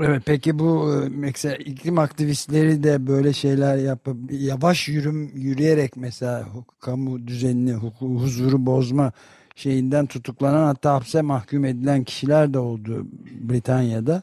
Evet 0.00 0.22
peki 0.26 0.58
bu 0.58 0.92
e, 0.94 1.08
mesela 1.08 1.56
iklim 1.56 1.98
aktivistleri 1.98 2.82
de 2.82 3.06
böyle 3.06 3.32
şeyler 3.32 3.76
yapıp 3.76 4.16
yavaş 4.32 4.88
yürüm 4.88 5.36
yürüyerek 5.36 5.96
mesela 5.96 6.48
kamu 6.80 7.26
düzenini, 7.26 7.72
huzuru 7.98 8.66
bozma 8.66 9.12
şeyinden 9.56 10.06
tutuklanan 10.06 10.64
hatta 10.66 10.94
hapse 10.94 11.22
mahkum 11.22 11.64
edilen 11.64 12.04
kişiler 12.04 12.54
de 12.54 12.58
oldu 12.58 13.06
Britanya'da. 13.40 14.22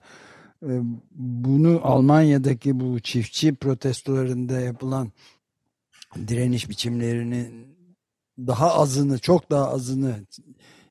E, 0.64 0.72
bunu 1.16 1.80
Almanya'daki 1.84 2.80
bu 2.80 3.00
çiftçi 3.00 3.56
protestolarında 3.56 4.60
yapılan 4.60 5.12
direniş 6.28 6.70
biçimlerini 6.70 7.52
daha 8.40 8.74
azını, 8.74 9.20
çok 9.20 9.52
daha 9.52 9.70
azını 9.72 10.16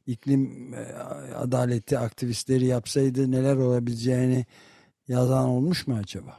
iklim 0.07 0.75
e, 0.75 0.93
adaleti 1.35 1.99
aktivistleri 1.99 2.67
yapsaydı 2.67 3.31
neler 3.31 3.57
olabileceğini 3.57 4.47
yazan 5.09 5.49
olmuş 5.49 5.87
mu 5.87 5.99
acaba? 6.03 6.39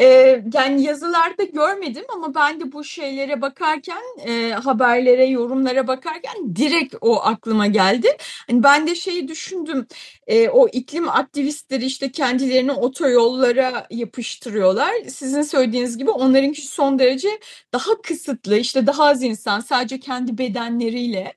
Ee, 0.00 0.42
yani 0.54 0.82
yazılarda 0.82 1.44
görmedim 1.44 2.04
ama 2.14 2.34
ben 2.34 2.60
de 2.60 2.72
bu 2.72 2.84
şeylere 2.84 3.40
bakarken, 3.40 4.02
e, 4.26 4.52
haberlere, 4.52 5.24
yorumlara 5.26 5.86
bakarken 5.86 6.56
direkt 6.56 6.94
o 7.00 7.20
aklıma 7.22 7.66
geldi. 7.66 8.08
Hani 8.46 8.62
ben 8.62 8.86
de 8.86 8.94
şeyi 8.94 9.28
düşündüm, 9.28 9.86
e, 10.26 10.48
o 10.48 10.68
iklim 10.68 11.08
aktivistleri 11.08 11.84
işte 11.84 12.12
kendilerini 12.12 12.72
otoyollara 12.72 13.86
yapıştırıyorlar. 13.90 14.92
Sizin 15.08 15.42
söylediğiniz 15.42 15.98
gibi 15.98 16.10
onlarınki 16.10 16.66
son 16.66 16.98
derece 16.98 17.28
daha 17.72 18.02
kısıtlı, 18.02 18.58
işte 18.58 18.86
daha 18.86 19.04
az 19.04 19.22
insan, 19.22 19.60
sadece 19.60 20.00
kendi 20.00 20.38
bedenleriyle. 20.38 21.34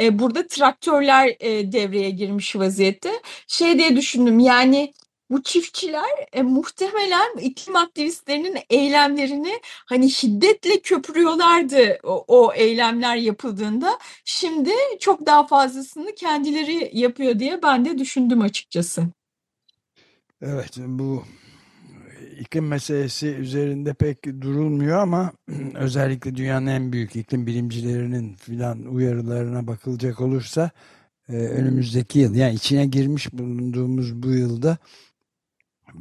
E, 0.00 0.18
burada 0.18 0.46
traktörler 0.46 1.36
e, 1.40 1.72
devreye 1.72 2.10
girmiş 2.10 2.56
vaziyette. 2.56 3.10
Şey 3.46 3.78
diye 3.78 3.96
düşündüm 3.96 4.38
yani 4.38 4.92
bu 5.30 5.42
çiftçiler 5.42 6.10
e, 6.32 6.42
muhtemelen 6.42 7.36
iklim 7.40 7.76
aktivistlerinin 7.76 8.58
eylemlerini 8.70 9.60
hani 9.86 10.10
şiddetle 10.10 10.80
köpürüyorlardı 10.80 11.98
o, 12.02 12.24
o 12.28 12.52
eylemler 12.52 13.16
yapıldığında. 13.16 13.98
Şimdi 14.24 14.70
çok 15.00 15.26
daha 15.26 15.46
fazlasını 15.46 16.14
kendileri 16.14 16.90
yapıyor 16.92 17.38
diye 17.38 17.62
ben 17.62 17.84
de 17.84 17.98
düşündüm 17.98 18.40
açıkçası. 18.40 19.02
Evet 20.42 20.76
bu 20.78 21.24
iklim 22.40 22.66
meselesi 22.66 23.26
üzerinde 23.26 23.94
pek 23.94 24.24
durulmuyor 24.40 24.98
ama 24.98 25.32
özellikle 25.74 26.36
dünyanın 26.36 26.66
en 26.66 26.92
büyük 26.92 27.16
iklim 27.16 27.46
bilimcilerinin 27.46 28.34
filan 28.34 28.82
uyarılarına 28.82 29.66
bakılacak 29.66 30.20
olursa 30.20 30.70
e, 31.28 31.32
önümüzdeki 31.32 32.18
yıl 32.18 32.34
yani 32.34 32.54
içine 32.54 32.86
girmiş 32.86 33.32
bulunduğumuz 33.32 34.22
bu 34.22 34.30
yılda 34.30 34.78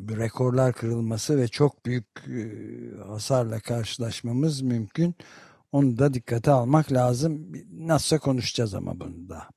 rekorlar 0.09 0.73
kırılması 0.73 1.37
ve 1.37 1.47
çok 1.47 1.85
büyük 1.85 2.05
e, 2.27 2.41
hasarla 3.07 3.59
karşılaşmamız 3.59 4.61
mümkün. 4.61 5.15
Onu 5.71 5.97
da 5.97 6.13
dikkate 6.13 6.51
almak 6.51 6.91
lazım. 6.91 7.51
Nasılsa 7.71 8.19
konuşacağız 8.19 8.73
ama 8.73 8.99
bunu 8.99 9.29
da. 9.29 9.56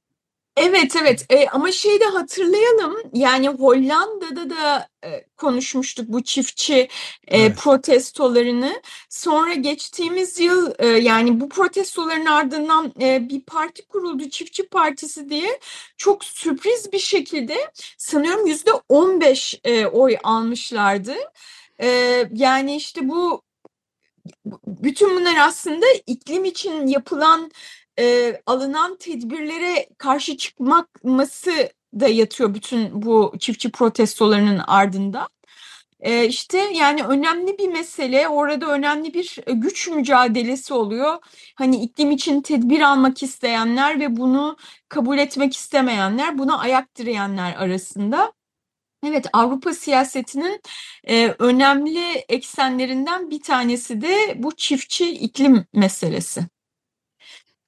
Evet 0.60 0.96
evet 0.96 1.26
e, 1.30 1.48
ama 1.48 1.72
şeyi 1.72 2.00
de 2.00 2.04
hatırlayalım 2.04 2.96
yani 3.14 3.48
Hollanda'da 3.48 4.50
da 4.50 4.88
e, 5.04 5.24
konuşmuştuk 5.36 6.08
bu 6.08 6.22
çiftçi 6.24 6.74
e, 6.74 6.88
Evet. 7.28 7.56
protestolarını. 7.58 8.82
Sonra 9.08 9.54
geçtiğimiz 9.54 10.40
yıl 10.40 10.72
e, 10.78 10.86
yani 10.86 11.40
bu 11.40 11.48
protestoların 11.48 12.26
ardından 12.26 12.92
e, 13.00 13.28
bir 13.28 13.40
parti 13.40 13.88
kuruldu 13.88 14.28
Çiftçi 14.30 14.68
Partisi 14.68 15.30
diye 15.30 15.60
çok 15.96 16.24
sürpriz 16.24 16.92
bir 16.92 16.98
şekilde 16.98 17.72
sanıyorum 17.98 18.46
yüzde 18.46 18.70
15 18.88 19.60
e, 19.64 19.86
oy 19.86 20.16
almışlardı. 20.24 21.14
E, 21.82 21.88
yani 22.34 22.76
işte 22.76 23.08
bu 23.08 23.42
bütün 24.66 25.16
bunlar 25.16 25.36
aslında 25.36 25.86
iklim 26.06 26.44
için 26.44 26.86
yapılan 26.86 27.50
e, 28.00 28.36
alınan 28.46 28.96
tedbirlere 28.96 29.88
karşı 29.98 30.36
çıkması 30.36 31.72
da 32.00 32.08
yatıyor 32.08 32.54
bütün 32.54 33.02
bu 33.02 33.34
çiftçi 33.38 33.70
protestolarının 33.70 34.60
ardında. 34.66 35.28
E, 36.00 36.26
işte 36.26 36.58
yani 36.58 37.04
önemli 37.04 37.58
bir 37.58 37.68
mesele 37.68 38.28
orada 38.28 38.66
önemli 38.66 39.14
bir 39.14 39.38
güç 39.46 39.88
mücadelesi 39.88 40.74
oluyor. 40.74 41.18
Hani 41.56 41.76
iklim 41.76 42.10
için 42.10 42.40
tedbir 42.42 42.80
almak 42.80 43.22
isteyenler 43.22 44.00
ve 44.00 44.16
bunu 44.16 44.56
kabul 44.88 45.18
etmek 45.18 45.56
istemeyenler, 45.56 46.38
buna 46.38 46.58
ayak 46.58 46.96
direyenler 46.96 47.54
arasında. 47.56 48.32
Evet, 49.06 49.26
Avrupa 49.32 49.74
siyasetinin 49.74 50.60
e, 51.04 51.34
önemli 51.38 52.10
eksenlerinden 52.28 53.30
bir 53.30 53.42
tanesi 53.42 54.00
de 54.00 54.34
bu 54.36 54.56
çiftçi 54.56 55.10
iklim 55.10 55.66
meselesi. 55.72 56.40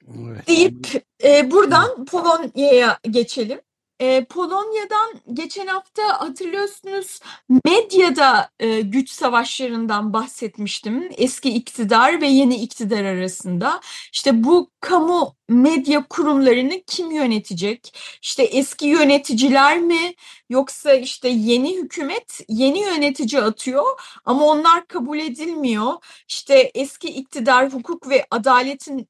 Evet. 0.08 0.46
Deyip 0.46 1.04
e, 1.24 1.50
buradan 1.50 2.04
Polonya'ya 2.04 2.98
geçelim. 3.10 3.60
E, 4.00 4.24
Polonya'dan 4.24 5.34
geçen 5.34 5.66
hafta 5.66 6.20
hatırlıyorsunuz 6.20 7.20
medyada 7.64 8.50
e, 8.60 8.80
güç 8.80 9.10
savaşlarından 9.10 10.12
bahsetmiştim. 10.12 11.10
Eski 11.16 11.50
iktidar 11.50 12.20
ve 12.20 12.26
yeni 12.26 12.54
iktidar 12.56 13.04
arasında. 13.04 13.80
İşte 14.12 14.44
bu 14.44 14.70
kamu 14.80 15.34
medya 15.48 16.06
kurumlarını 16.08 16.82
kim 16.86 17.10
yönetecek? 17.10 17.98
İşte 18.22 18.42
eski 18.42 18.86
yöneticiler 18.86 19.78
mi 19.78 20.14
yoksa 20.50 20.92
işte 20.94 21.28
yeni 21.28 21.76
hükümet 21.76 22.40
yeni 22.48 22.80
yönetici 22.80 23.42
atıyor 23.42 23.84
ama 24.24 24.44
onlar 24.44 24.86
kabul 24.86 25.18
edilmiyor. 25.18 25.92
İşte 26.28 26.70
eski 26.74 27.08
iktidar 27.08 27.72
hukuk 27.72 28.08
ve 28.08 28.26
adaletin 28.30 29.08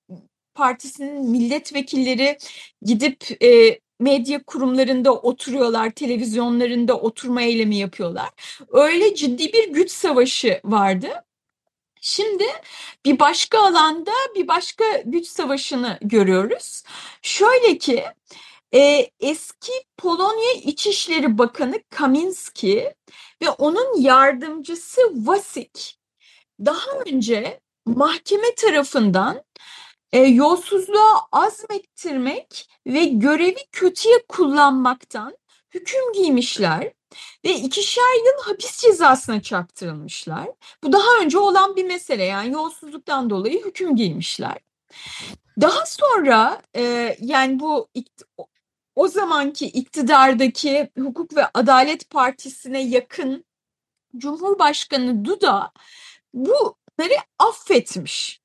partisinin 0.55 1.31
milletvekilleri 1.31 2.39
gidip 2.83 3.43
e, 3.45 3.81
medya 4.01 4.43
kurumlarında 4.43 5.15
oturuyorlar, 5.15 5.91
televizyonlarında 5.91 7.01
oturma 7.01 7.43
eylemi 7.43 7.77
yapıyorlar. 7.77 8.31
Öyle 8.73 9.15
ciddi 9.15 9.53
bir 9.53 9.69
güç 9.69 9.91
savaşı 9.91 10.61
vardı. 10.65 11.09
Şimdi 12.01 12.45
bir 13.05 13.19
başka 13.19 13.59
alanda 13.59 14.11
bir 14.35 14.49
başka 14.49 14.85
güç 15.05 15.27
savaşını 15.27 15.99
görüyoruz. 16.03 16.83
Şöyle 17.23 17.79
ki 17.79 18.05
e, 18.75 19.11
eski 19.21 19.73
Polonya 19.97 20.53
İçişleri 20.53 21.39
Bakanı 21.39 21.83
Kaminski 21.91 22.95
ve 23.43 23.51
onun 23.51 24.01
yardımcısı 24.01 25.01
Vasik 25.15 25.99
daha 26.61 26.91
önce 27.07 27.61
mahkeme 27.87 28.55
tarafından 28.55 29.43
e, 30.13 30.19
yolsuzluğa 30.19 31.27
azmettirmek 31.33 32.69
ve 32.87 33.05
görevi 33.05 33.61
kötüye 33.73 34.23
kullanmaktan 34.29 35.37
hüküm 35.71 36.13
giymişler 36.13 36.93
ve 37.45 37.51
ikişer 37.55 38.15
yıl 38.27 38.43
hapis 38.45 38.79
cezasına 38.79 39.43
çarptırılmışlar. 39.43 40.49
Bu 40.85 40.93
daha 40.93 41.21
önce 41.23 41.39
olan 41.39 41.77
bir 41.77 41.85
mesele 41.85 42.25
yani 42.25 42.53
yolsuzluktan 42.53 43.31
dolayı 43.31 43.65
hüküm 43.65 43.97
giymişler. 43.97 44.59
Daha 45.61 45.87
sonra 45.87 46.63
e, 46.77 47.17
yani 47.21 47.61
bu 47.61 47.89
o 48.97 49.09
zamanki 49.09 49.67
iktidardaki 49.67 50.91
Hukuk 50.99 51.37
ve 51.37 51.47
Adalet 51.55 52.11
Partisi'ne 52.11 52.83
yakın 52.83 53.45
Cumhurbaşkanı 54.17 55.25
Duda 55.25 55.73
bunları 56.35 57.15
affetmiş. 57.39 58.42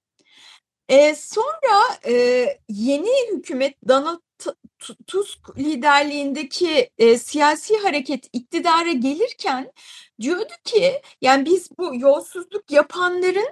E, 0.90 1.16
sonra 1.16 1.98
e, 2.06 2.14
yeni 2.70 3.32
hükümet 3.32 3.88
Donald 3.88 4.20
Tusk 5.08 5.58
liderliğindeki 5.58 6.90
e, 6.98 7.18
siyasi 7.18 7.78
hareket 7.78 8.30
iktidara 8.34 8.92
gelirken 8.92 9.72
diyordu 10.22 10.54
ki 10.64 11.02
yani 11.22 11.46
biz 11.46 11.70
bu 11.78 11.96
yolsuzluk 11.96 12.72
yapanların 12.72 13.48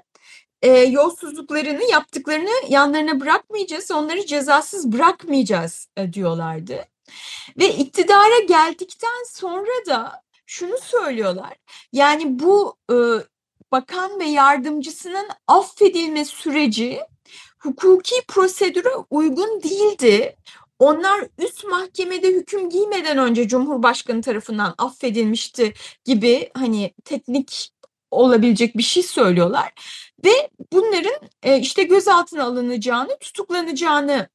e, 0.61 0.69
yolsuzluklarını 0.69 1.83
yaptıklarını 1.91 2.69
yanlarına 2.69 3.19
bırakmayacağız, 3.19 3.91
onları 3.91 4.25
cezasız 4.25 4.91
bırakmayacağız 4.91 5.87
e, 5.97 6.13
diyorlardı. 6.13 6.85
Ve 7.57 7.73
iktidara 7.73 8.39
geldikten 8.47 9.23
sonra 9.29 9.85
da 9.87 10.23
şunu 10.45 10.77
söylüyorlar. 10.77 11.53
Yani 11.91 12.39
bu 12.39 12.77
e, 12.91 12.95
bakan 13.71 14.19
ve 14.19 14.25
yardımcısının 14.25 15.27
affedilme 15.47 16.25
süreci 16.25 16.99
hukuki 17.65 18.15
prosedüre 18.27 18.89
uygun 19.09 19.63
değildi. 19.63 20.35
Onlar 20.79 21.27
üst 21.37 21.63
mahkemede 21.63 22.27
hüküm 22.27 22.69
giymeden 22.69 23.17
önce 23.17 23.47
Cumhurbaşkanı 23.47 24.21
tarafından 24.21 24.75
affedilmişti 24.77 25.73
gibi 26.05 26.51
hani 26.53 26.93
teknik 27.05 27.71
olabilecek 28.11 28.77
bir 28.77 28.83
şey 28.83 29.03
söylüyorlar 29.03 29.73
ve 30.25 30.49
bunların 30.73 31.29
e, 31.43 31.59
işte 31.59 31.83
gözaltına 31.83 32.43
alınacağını, 32.43 33.17
tutuklanacağını 33.19 34.29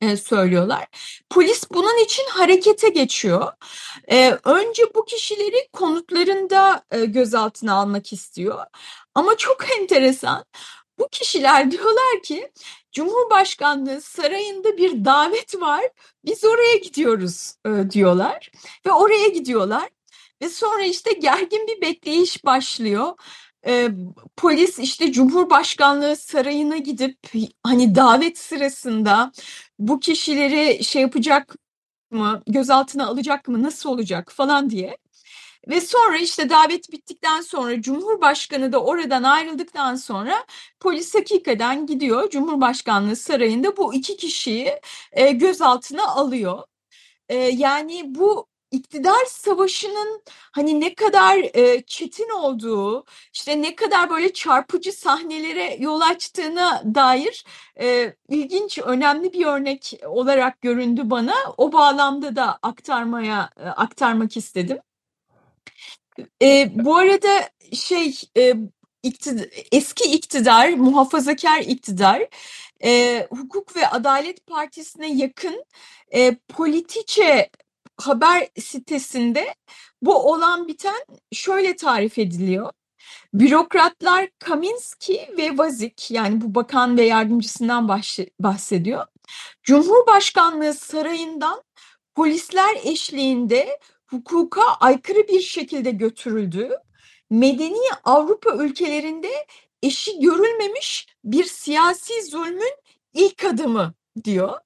e, 0.00 0.16
söylüyorlar. 0.16 0.86
Polis 1.30 1.70
bunun 1.70 2.04
için 2.04 2.24
harekete 2.30 2.88
geçiyor. 2.88 3.52
E, 4.10 4.38
önce 4.44 4.82
bu 4.94 5.04
kişileri 5.04 5.68
konutlarında 5.72 6.84
gözaltına 7.06 7.74
almak 7.74 8.12
istiyor. 8.12 8.64
Ama 9.14 9.36
çok 9.36 9.70
enteresan. 9.80 10.44
Bu 10.98 11.08
kişiler 11.12 11.70
diyorlar 11.70 12.22
ki 12.24 12.52
Cumhurbaşkanlığı 12.92 14.00
sarayında 14.00 14.76
bir 14.76 15.04
davet 15.04 15.60
var. 15.60 15.84
Biz 16.24 16.44
oraya 16.44 16.76
gidiyoruz 16.76 17.54
e, 17.66 17.90
diyorlar 17.90 18.50
ve 18.86 18.92
oraya 18.92 19.28
gidiyorlar 19.28 19.88
ve 20.42 20.48
sonra 20.48 20.82
işte 20.84 21.12
gergin 21.12 21.66
bir 21.66 21.80
bekleyiş 21.80 22.44
başlıyor. 22.44 23.12
e, 23.66 23.88
polis 24.36 24.78
işte 24.78 25.12
Cumhurbaşkanlığı 25.12 26.16
sarayına 26.16 26.76
gidip 26.76 27.18
hani 27.62 27.94
davet 27.94 28.38
sırasında 28.38 29.32
bu 29.78 30.00
kişileri 30.00 30.84
şey 30.84 31.02
yapacak 31.02 31.56
mı, 32.10 32.42
gözaltına 32.46 33.06
alacak 33.06 33.48
mı, 33.48 33.62
nasıl 33.62 33.90
olacak 33.90 34.32
falan 34.32 34.70
diye. 34.70 34.98
Ve 35.68 35.80
sonra 35.80 36.18
işte 36.18 36.50
davet 36.50 36.92
bittikten 36.92 37.40
sonra 37.40 37.82
Cumhurbaşkanı 37.82 38.72
da 38.72 38.82
oradan 38.84 39.22
ayrıldıktan 39.22 39.94
sonra 39.94 40.44
polis 40.80 41.14
hakikaten 41.14 41.86
gidiyor 41.86 42.30
Cumhurbaşkanlığı 42.30 43.16
sarayında 43.16 43.76
bu 43.76 43.94
iki 43.94 44.16
kişiyi 44.16 44.80
e, 45.12 45.30
gözaltına 45.32 46.06
alıyor. 46.08 46.62
E, 47.28 47.36
yani 47.36 48.02
bu 48.14 48.46
iktidar 48.70 49.24
savaşının 49.26 50.22
hani 50.52 50.80
ne 50.80 50.94
kadar 50.94 51.38
e, 51.54 51.82
çetin 51.86 52.30
olduğu, 52.30 53.04
işte 53.34 53.62
ne 53.62 53.74
kadar 53.76 54.10
böyle 54.10 54.32
çarpıcı 54.32 54.92
sahnelere 54.92 55.76
yol 55.80 56.00
açtığına 56.00 56.82
dair 56.94 57.44
e, 57.80 58.14
ilginç, 58.28 58.78
önemli 58.78 59.32
bir 59.32 59.46
örnek 59.46 60.00
olarak 60.06 60.60
göründü 60.62 61.02
bana. 61.04 61.34
O 61.56 61.72
bağlamda 61.72 62.36
da 62.36 62.58
aktarmaya 62.62 63.50
e, 63.56 63.62
aktarmak 63.64 64.36
istedim. 64.36 64.78
E, 66.42 66.70
bu 66.84 66.96
arada 66.96 67.50
şey 67.72 68.20
e, 68.36 68.54
iktidar, 69.02 69.46
eski 69.72 70.04
iktidar, 70.04 70.68
muhafazakar 70.68 71.60
iktidar 71.60 72.28
e, 72.84 73.26
Hukuk 73.30 73.76
ve 73.76 73.88
Adalet 73.88 74.46
Partisi'ne 74.46 75.12
yakın 75.12 75.64
e, 76.14 76.34
Politice 76.34 77.50
haber 77.96 78.48
sitesinde 78.60 79.54
bu 80.02 80.32
olan 80.32 80.68
biten 80.68 81.04
şöyle 81.32 81.76
tarif 81.76 82.18
ediliyor. 82.18 82.72
Bürokratlar 83.34 84.28
Kaminski 84.38 85.28
ve 85.38 85.58
Vazik 85.58 86.10
yani 86.10 86.40
bu 86.40 86.54
bakan 86.54 86.96
ve 86.96 87.02
yardımcısından 87.02 87.88
bahsediyor. 88.40 89.06
Cumhurbaşkanlığı 89.62 90.74
sarayından 90.74 91.62
polisler 92.14 92.76
eşliğinde 92.84 93.78
hukuka 94.10 94.62
aykırı 94.80 95.28
bir 95.28 95.40
şekilde 95.40 95.90
götürüldü. 95.90 96.70
Medeni 97.30 97.88
Avrupa 98.04 98.64
ülkelerinde 98.64 99.46
eşi 99.82 100.20
görülmemiş 100.20 101.06
bir 101.24 101.44
siyasi 101.44 102.22
zulmün 102.22 102.74
ilk 103.14 103.44
adımı 103.44 103.94
diyor. 104.24 104.58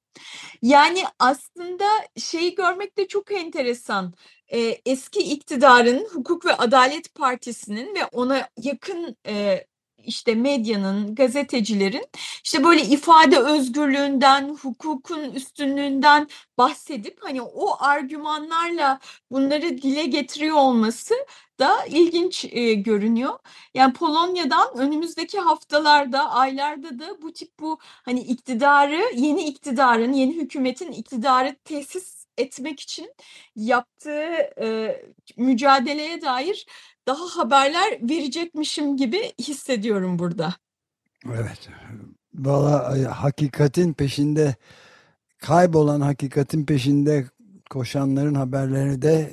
Yani 0.63 1.05
aslında 1.19 1.85
şeyi 2.17 2.55
görmek 2.55 2.99
de 2.99 3.09
çok 3.09 3.33
enteresan. 3.33 4.15
Ee, 4.53 4.81
eski 4.87 5.21
iktidarın 5.21 6.09
Hukuk 6.13 6.47
ve 6.47 6.55
Adalet 6.55 7.15
Partisi'nin 7.15 7.95
ve 7.95 8.05
ona 8.05 8.49
yakın 8.63 9.17
e, 9.27 9.67
işte 10.05 10.35
medyanın, 10.35 11.15
gazetecilerin 11.15 12.07
işte 12.45 12.65
böyle 12.65 12.83
ifade 12.83 13.39
özgürlüğünden, 13.39 14.49
hukukun 14.63 15.21
üstünlüğünden 15.33 16.29
bahsedip 16.59 17.19
hani 17.21 17.43
o 17.43 17.77
argümanlarla 17.83 19.01
bunları 19.31 19.83
dile 19.83 20.05
getiriyor 20.05 20.57
olması 20.57 21.15
da 21.59 21.85
ilginç 21.87 22.45
e, 22.45 22.75
görünüyor. 22.75 23.39
Yani 23.75 23.93
Polonya'dan 23.93 24.79
önümüzdeki 24.79 25.39
haftalarda, 25.39 26.31
aylarda 26.31 26.99
da 26.99 27.23
bu 27.23 27.33
tip 27.33 27.61
bu 27.61 27.79
hani 27.83 28.21
iktidarı, 28.21 29.03
yeni 29.15 29.45
iktidarın, 29.45 30.13
yeni 30.13 30.35
hükümetin 30.37 30.93
iktidarı 30.93 31.57
tesis 31.65 32.27
etmek 32.39 32.81
için 32.81 33.15
yaptığı 33.57 34.51
e, 34.61 34.97
mücadeleye 35.37 36.23
dair 36.23 36.67
daha 37.07 37.25
haberler 37.37 37.99
verecekmişim 38.03 38.97
gibi 38.97 39.33
hissediyorum 39.39 40.19
burada. 40.19 40.55
Evet. 41.27 41.69
Valla 42.35 43.23
hakikatin 43.23 43.93
peşinde 43.93 44.55
kaybolan 45.39 46.01
hakikatin 46.01 46.67
peşinde 46.67 47.27
koşanların 47.71 48.35
haberlerini 48.35 49.03
de 49.03 49.33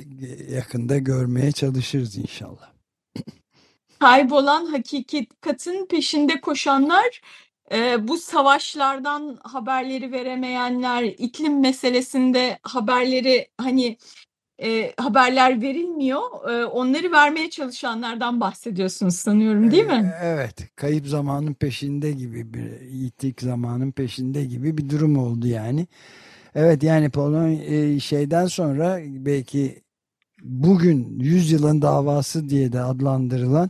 yakında 0.50 0.98
görmeye 0.98 1.52
çalışırız 1.52 2.18
inşallah. 2.18 2.72
Kaybolan 4.00 4.66
hakikatin 4.66 5.86
peşinde 5.86 6.42
koşanlar 6.42 7.22
e, 7.72 8.08
bu 8.08 8.18
savaşlardan 8.18 9.40
haberleri 9.44 10.12
veremeyenler, 10.12 11.04
iklim 11.04 11.60
meselesinde 11.60 12.60
haberleri 12.64 13.48
hani 13.58 13.98
e, 14.62 14.94
haberler 14.98 15.62
verilmiyor. 15.62 16.22
E, 16.52 16.66
onları 16.66 17.12
vermeye 17.12 17.50
çalışanlardan 17.50 18.42
bahsediyorsunuz 18.42 19.16
sanıyorum 19.16 19.72
değil 19.72 19.86
mi? 19.86 20.14
Evet. 20.24 20.76
Kayıp 20.76 21.08
zamanın 21.08 21.54
peşinde 21.54 22.12
gibi 22.12 22.54
bir 22.54 22.82
yitik 22.82 23.42
zamanın 23.42 23.92
peşinde 23.92 24.46
gibi 24.46 24.78
bir 24.78 24.90
durum 24.90 25.18
oldu 25.18 25.48
yani. 25.48 25.88
Evet 26.56 26.84
yani 26.84 27.10
Polonya 27.10 28.00
şeyden 28.00 28.46
sonra 28.46 29.00
belki 29.04 29.84
bugün 30.44 31.20
100 31.20 31.52
yılın 31.52 31.82
davası 31.82 32.50
diye 32.50 32.72
de 32.72 32.82
adlandırılan 32.82 33.70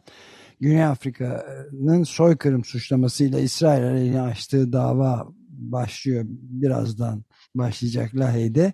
Güney 0.59 0.83
Afrika'nın 0.83 2.03
soykırım 2.03 2.65
suçlamasıyla 2.65 3.39
İsrail 3.39 3.83
aleyhine 3.83 4.21
açtığı 4.21 4.73
dava 4.73 5.27
başlıyor. 5.49 6.25
Birazdan 6.29 7.23
başlayacak 7.55 8.15
Lahey'de. 8.15 8.73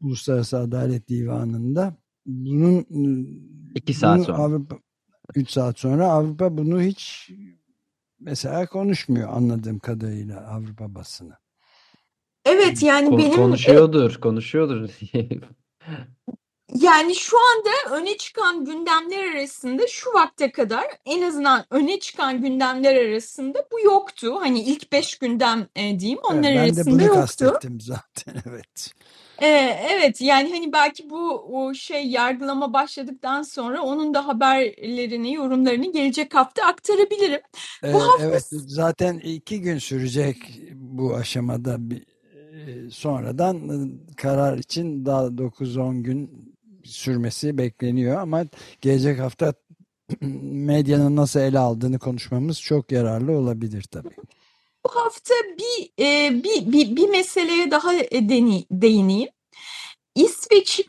Uluslararası 0.00 0.58
Adalet 0.58 1.08
Divanı'nda. 1.08 1.94
Bunun 2.26 2.86
iki 3.74 3.94
saat 3.94 4.24
sonra. 4.24 4.38
Avrupa, 4.38 4.76
üç 5.34 5.50
saat 5.50 5.78
sonra 5.78 6.06
Avrupa 6.06 6.56
bunu 6.58 6.80
hiç 6.80 7.30
mesela 8.20 8.66
konuşmuyor 8.66 9.28
anladığım 9.32 9.78
kadarıyla 9.78 10.46
Avrupa 10.46 10.94
basını. 10.94 11.36
Evet 12.44 12.82
yani 12.82 13.08
Kon- 13.08 13.18
benim 13.18 13.36
konuşuyordur, 13.36 14.20
konuşuyordur. 14.20 14.90
Yani 16.74 17.14
şu 17.14 17.36
anda 17.38 17.96
öne 17.96 18.16
çıkan 18.16 18.64
gündemler 18.64 19.32
arasında 19.32 19.86
şu 19.86 20.10
vakte 20.10 20.52
kadar 20.52 20.84
en 21.04 21.22
azından 21.22 21.64
öne 21.70 22.00
çıkan 22.00 22.42
gündemler 22.42 22.96
arasında 22.96 23.66
bu 23.72 23.80
yoktu. 23.80 24.36
Hani 24.40 24.60
ilk 24.60 24.92
beş 24.92 25.18
gündem 25.18 25.68
e, 25.76 26.00
diyeyim 26.00 26.18
onlar 26.22 26.52
Evet, 26.52 26.56
ben 26.56 26.76
de 26.76 26.80
arasında 26.80 26.94
bunu 26.94 27.02
yoktu. 27.02 27.20
kastettim 27.20 27.80
zaten 27.80 28.34
evet. 28.46 28.94
E, 29.42 29.46
evet 29.90 30.20
yani 30.20 30.50
hani 30.50 30.72
belki 30.72 31.10
bu 31.10 31.30
o 31.32 31.74
şey 31.74 32.06
yargılama 32.06 32.72
başladıktan 32.72 33.42
sonra 33.42 33.82
onun 33.82 34.14
da 34.14 34.26
haberlerini, 34.26 35.34
yorumlarını 35.34 35.92
gelecek 35.92 36.34
hafta 36.34 36.62
aktarabilirim. 36.64 37.40
Ee, 37.84 37.92
Bu 37.92 38.00
hafta 38.02 38.24
evet 38.24 38.46
zaten 38.50 39.18
iki 39.18 39.60
gün 39.60 39.78
sürecek 39.78 40.36
bu 40.74 41.14
aşamada 41.14 41.90
bir 41.90 42.02
sonradan 42.90 43.90
karar 44.16 44.58
için 44.58 45.06
daha 45.06 45.38
9-10 45.38 46.02
gün 46.02 46.30
sürmesi 46.84 47.58
bekleniyor 47.58 48.20
ama 48.20 48.44
gelecek 48.80 49.20
hafta 49.20 49.54
medyanın 50.20 51.16
nasıl 51.16 51.40
ele 51.40 51.58
aldığını 51.58 51.98
konuşmamız 51.98 52.60
çok 52.60 52.92
yararlı 52.92 53.32
olabilir 53.32 53.82
tabii. 53.82 54.16
Bu 54.86 54.96
hafta 54.96 55.34
bir 55.34 56.04
e, 56.04 56.30
bir, 56.44 56.72
bir 56.72 56.96
bir 56.96 57.08
meseleye 57.08 57.70
daha 57.70 57.94
e, 57.94 58.28
deni, 58.28 58.66
değineyim. 58.70 59.30
İsveç'in 60.14 60.86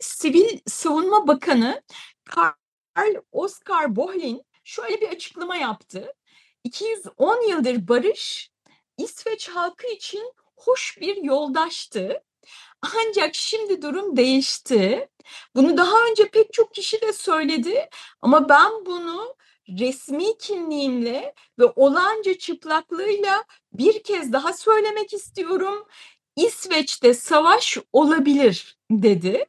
Sivil 0.00 0.58
Savunma 0.66 1.28
Bakanı 1.28 1.82
Karl 2.24 3.14
Oskar 3.32 3.96
Bohlin 3.96 4.42
şöyle 4.64 5.00
bir 5.00 5.08
açıklama 5.08 5.56
yaptı. 5.56 6.14
210 6.64 7.48
yıldır 7.48 7.88
barış 7.88 8.50
İsveç 8.98 9.48
halkı 9.48 9.86
için 9.86 10.32
hoş 10.56 10.98
bir 11.00 11.16
yoldaştı. 11.16 12.22
Ancak 12.82 13.34
şimdi 13.34 13.82
durum 13.82 14.16
değişti. 14.16 15.08
Bunu 15.54 15.76
daha 15.76 16.04
önce 16.10 16.28
pek 16.28 16.52
çok 16.52 16.74
kişi 16.74 17.02
de 17.02 17.12
söyledi 17.12 17.88
ama 18.22 18.48
ben 18.48 18.86
bunu 18.86 19.37
resmi 19.68 20.38
kimliğimle 20.38 21.34
ve 21.58 21.64
olanca 21.64 22.38
çıplaklığıyla 22.38 23.44
bir 23.72 24.02
kez 24.02 24.32
daha 24.32 24.52
söylemek 24.52 25.12
istiyorum. 25.12 25.86
İsveç'te 26.36 27.14
savaş 27.14 27.78
olabilir 27.92 28.78
dedi. 28.90 29.44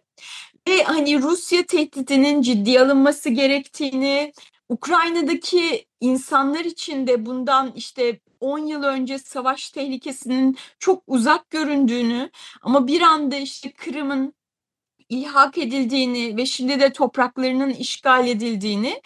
Ve 0.67 0.83
hani 0.83 1.21
Rusya 1.21 1.65
tehdidinin 1.65 2.41
ciddiye 2.41 2.81
alınması 2.81 3.29
gerektiğini, 3.29 4.33
Ukrayna'daki 4.69 5.85
insanlar 6.01 6.65
için 6.65 7.07
de 7.07 7.25
bundan 7.25 7.71
işte 7.75 8.19
10 8.39 8.59
yıl 8.59 8.83
önce 8.83 9.19
savaş 9.19 9.69
tehlikesinin 9.69 10.57
çok 10.79 11.03
uzak 11.07 11.49
göründüğünü 11.49 12.29
ama 12.61 12.87
bir 12.87 13.01
anda 13.01 13.35
işte 13.35 13.71
Kırım'ın 13.71 14.33
ilhak 15.09 15.57
edildiğini 15.57 16.37
ve 16.37 16.45
şimdi 16.45 16.79
de 16.79 16.93
topraklarının 16.93 17.69
işgal 17.69 18.27
edildiğini 18.27 19.01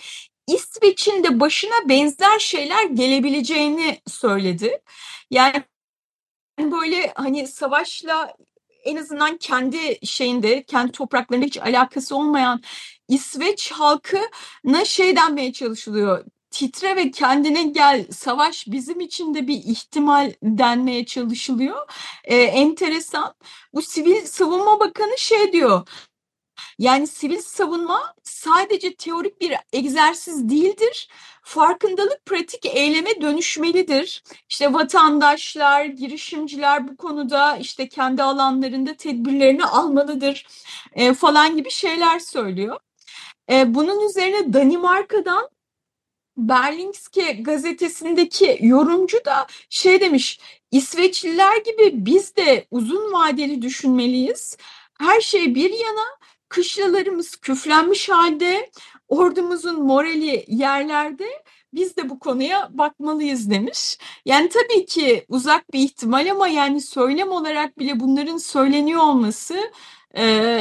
İsveç'in 0.47 1.23
de 1.23 1.39
başına 1.39 1.89
benzer 1.89 2.39
şeyler 2.39 2.83
gelebileceğini 2.83 4.01
söyledi. 4.07 4.81
Yani 5.31 5.63
böyle 6.59 7.11
hani 7.15 7.47
savaşla 7.47 8.35
en 8.83 8.95
azından 8.95 9.37
kendi 9.37 10.07
şeyinde, 10.07 10.63
kendi 10.63 10.91
topraklarında 10.91 11.45
hiç 11.45 11.57
alakası 11.57 12.15
olmayan 12.15 12.61
İsveç 13.07 13.71
halkına 13.71 14.85
şey 14.85 15.15
denmeye 15.15 15.53
çalışılıyor. 15.53 16.25
Titre 16.51 16.95
ve 16.95 17.11
kendine 17.11 17.63
gel, 17.63 18.05
savaş 18.11 18.67
bizim 18.67 18.99
için 18.99 19.33
de 19.33 19.47
bir 19.47 19.55
ihtimal 19.55 20.33
denmeye 20.43 21.05
çalışılıyor. 21.05 21.77
Ee, 22.23 22.35
enteresan. 22.35 23.35
Bu 23.73 23.81
Sivil 23.81 24.25
Savunma 24.25 24.79
Bakanı 24.79 25.17
şey 25.17 25.53
diyor. 25.53 25.87
Yani 26.79 27.07
sivil 27.07 27.41
savunma 27.41 28.13
sadece 28.23 28.95
teorik 28.95 29.41
bir 29.41 29.53
egzersiz 29.73 30.49
değildir. 30.49 31.09
Farkındalık 31.43 32.25
pratik 32.25 32.65
eyleme 32.65 33.21
dönüşmelidir. 33.21 34.23
İşte 34.49 34.73
vatandaşlar, 34.73 35.85
girişimciler 35.85 36.87
bu 36.87 36.97
konuda 36.97 37.57
işte 37.57 37.87
kendi 37.89 38.23
alanlarında 38.23 38.93
tedbirlerini 38.93 39.65
almalıdır 39.65 40.47
e, 40.93 41.13
falan 41.13 41.57
gibi 41.57 41.71
şeyler 41.71 42.19
söylüyor. 42.19 42.79
E, 43.51 43.75
bunun 43.75 44.09
üzerine 44.09 44.53
Danimarka'dan 44.53 45.49
Berlingske 46.37 47.31
gazetesindeki 47.31 48.57
yorumcu 48.61 49.25
da 49.25 49.47
şey 49.69 50.01
demiş, 50.01 50.39
İsveçliler 50.71 51.57
gibi 51.57 51.91
biz 51.93 52.35
de 52.35 52.65
uzun 52.71 53.13
vadeli 53.13 53.61
düşünmeliyiz. 53.61 54.57
Her 54.99 55.21
şey 55.21 55.55
bir 55.55 55.69
yana 55.69 56.05
kışlalarımız 56.53 57.35
küflenmiş 57.35 58.09
halde, 58.09 58.69
ordumuzun 59.07 59.83
morali 59.83 60.45
yerlerde, 60.47 61.25
biz 61.73 61.97
de 61.97 62.09
bu 62.09 62.19
konuya 62.19 62.69
bakmalıyız 62.71 63.49
demiş. 63.49 63.97
Yani 64.25 64.49
tabii 64.49 64.85
ki 64.85 65.25
uzak 65.29 65.73
bir 65.73 65.79
ihtimal 65.79 66.31
ama 66.31 66.47
yani 66.47 66.81
söylem 66.81 67.31
olarak 67.31 67.79
bile 67.79 67.99
bunların 67.99 68.37
söyleniyor 68.37 69.01
olması 69.01 69.55
e, 70.17 70.59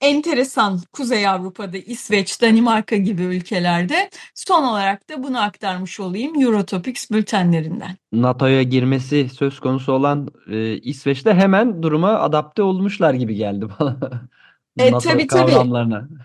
enteresan 0.00 0.80
Kuzey 0.92 1.28
Avrupa'da 1.28 1.78
İsveç, 1.78 2.42
Danimarka 2.42 2.96
gibi 2.96 3.22
ülkelerde. 3.22 4.10
Son 4.34 4.64
olarak 4.64 5.10
da 5.10 5.22
bunu 5.22 5.42
aktarmış 5.42 6.00
olayım 6.00 6.42
Eurotopics 6.42 7.10
bültenlerinden. 7.10 7.96
NATO'ya 8.12 8.62
girmesi 8.62 9.28
söz 9.28 9.60
konusu 9.60 9.92
olan 9.92 10.28
e, 10.50 10.76
İsveç'te 10.76 11.34
hemen 11.34 11.82
duruma 11.82 12.10
adapte 12.10 12.62
olmuşlar 12.62 13.14
gibi 13.14 13.34
geldi 13.34 13.66
bana. 13.80 13.98
E, 14.78 14.92
NATO 14.92 15.08
tabii, 15.08 15.26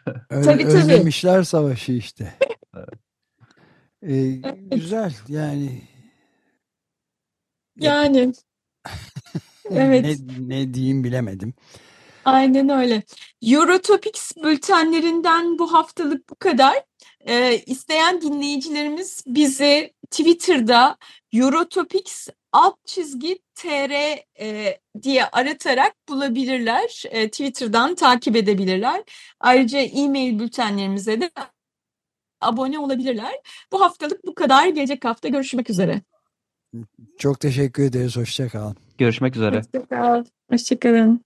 Tabii, 0.29 0.63
tabii. 0.63 0.65
Özlemişler 0.65 1.43
savaşı 1.43 1.91
işte. 1.91 2.33
Ee, 4.03 4.41
güzel 4.71 5.13
yani. 5.27 5.81
Yani 7.79 8.33
evet. 9.71 10.19
Ne, 10.19 10.49
ne 10.49 10.73
diyeyim 10.73 11.03
bilemedim. 11.03 11.53
Aynen 12.25 12.69
öyle. 12.69 13.03
Eurotopics 13.41 14.31
bültenlerinden 14.43 15.59
bu 15.59 15.73
haftalık 15.73 16.29
bu 16.29 16.35
kadar. 16.35 16.83
Ee, 17.27 17.61
isteyen 17.65 18.21
dinleyicilerimiz 18.21 19.23
bizi 19.27 19.93
Twitter'da 20.11 20.97
Eurotopics 21.33 22.27
alt 22.51 22.85
çizgi 22.85 23.39
tr 23.55 23.91
e, 24.39 24.79
diye 25.01 25.25
aratarak 25.25 25.95
bulabilirler. 26.09 27.03
E, 27.09 27.29
Twitter'dan 27.29 27.95
takip 27.95 28.35
edebilirler. 28.35 29.03
Ayrıca 29.39 29.79
e-mail 29.79 30.39
bültenlerimize 30.39 31.21
de 31.21 31.31
abone 32.41 32.79
olabilirler. 32.79 33.33
Bu 33.71 33.81
haftalık 33.81 34.25
bu 34.25 34.35
kadar. 34.35 34.67
Gelecek 34.67 35.05
hafta 35.05 35.27
görüşmek 35.27 35.69
üzere. 35.69 36.01
Çok 37.17 37.39
teşekkür 37.39 37.83
ederiz. 37.83 38.17
Hoşça 38.17 38.49
kalın. 38.49 38.75
Görüşmek 38.97 39.35
üzere. 39.35 39.57
Hoşçakal. 39.57 40.23
Hoşçakalın. 40.51 41.25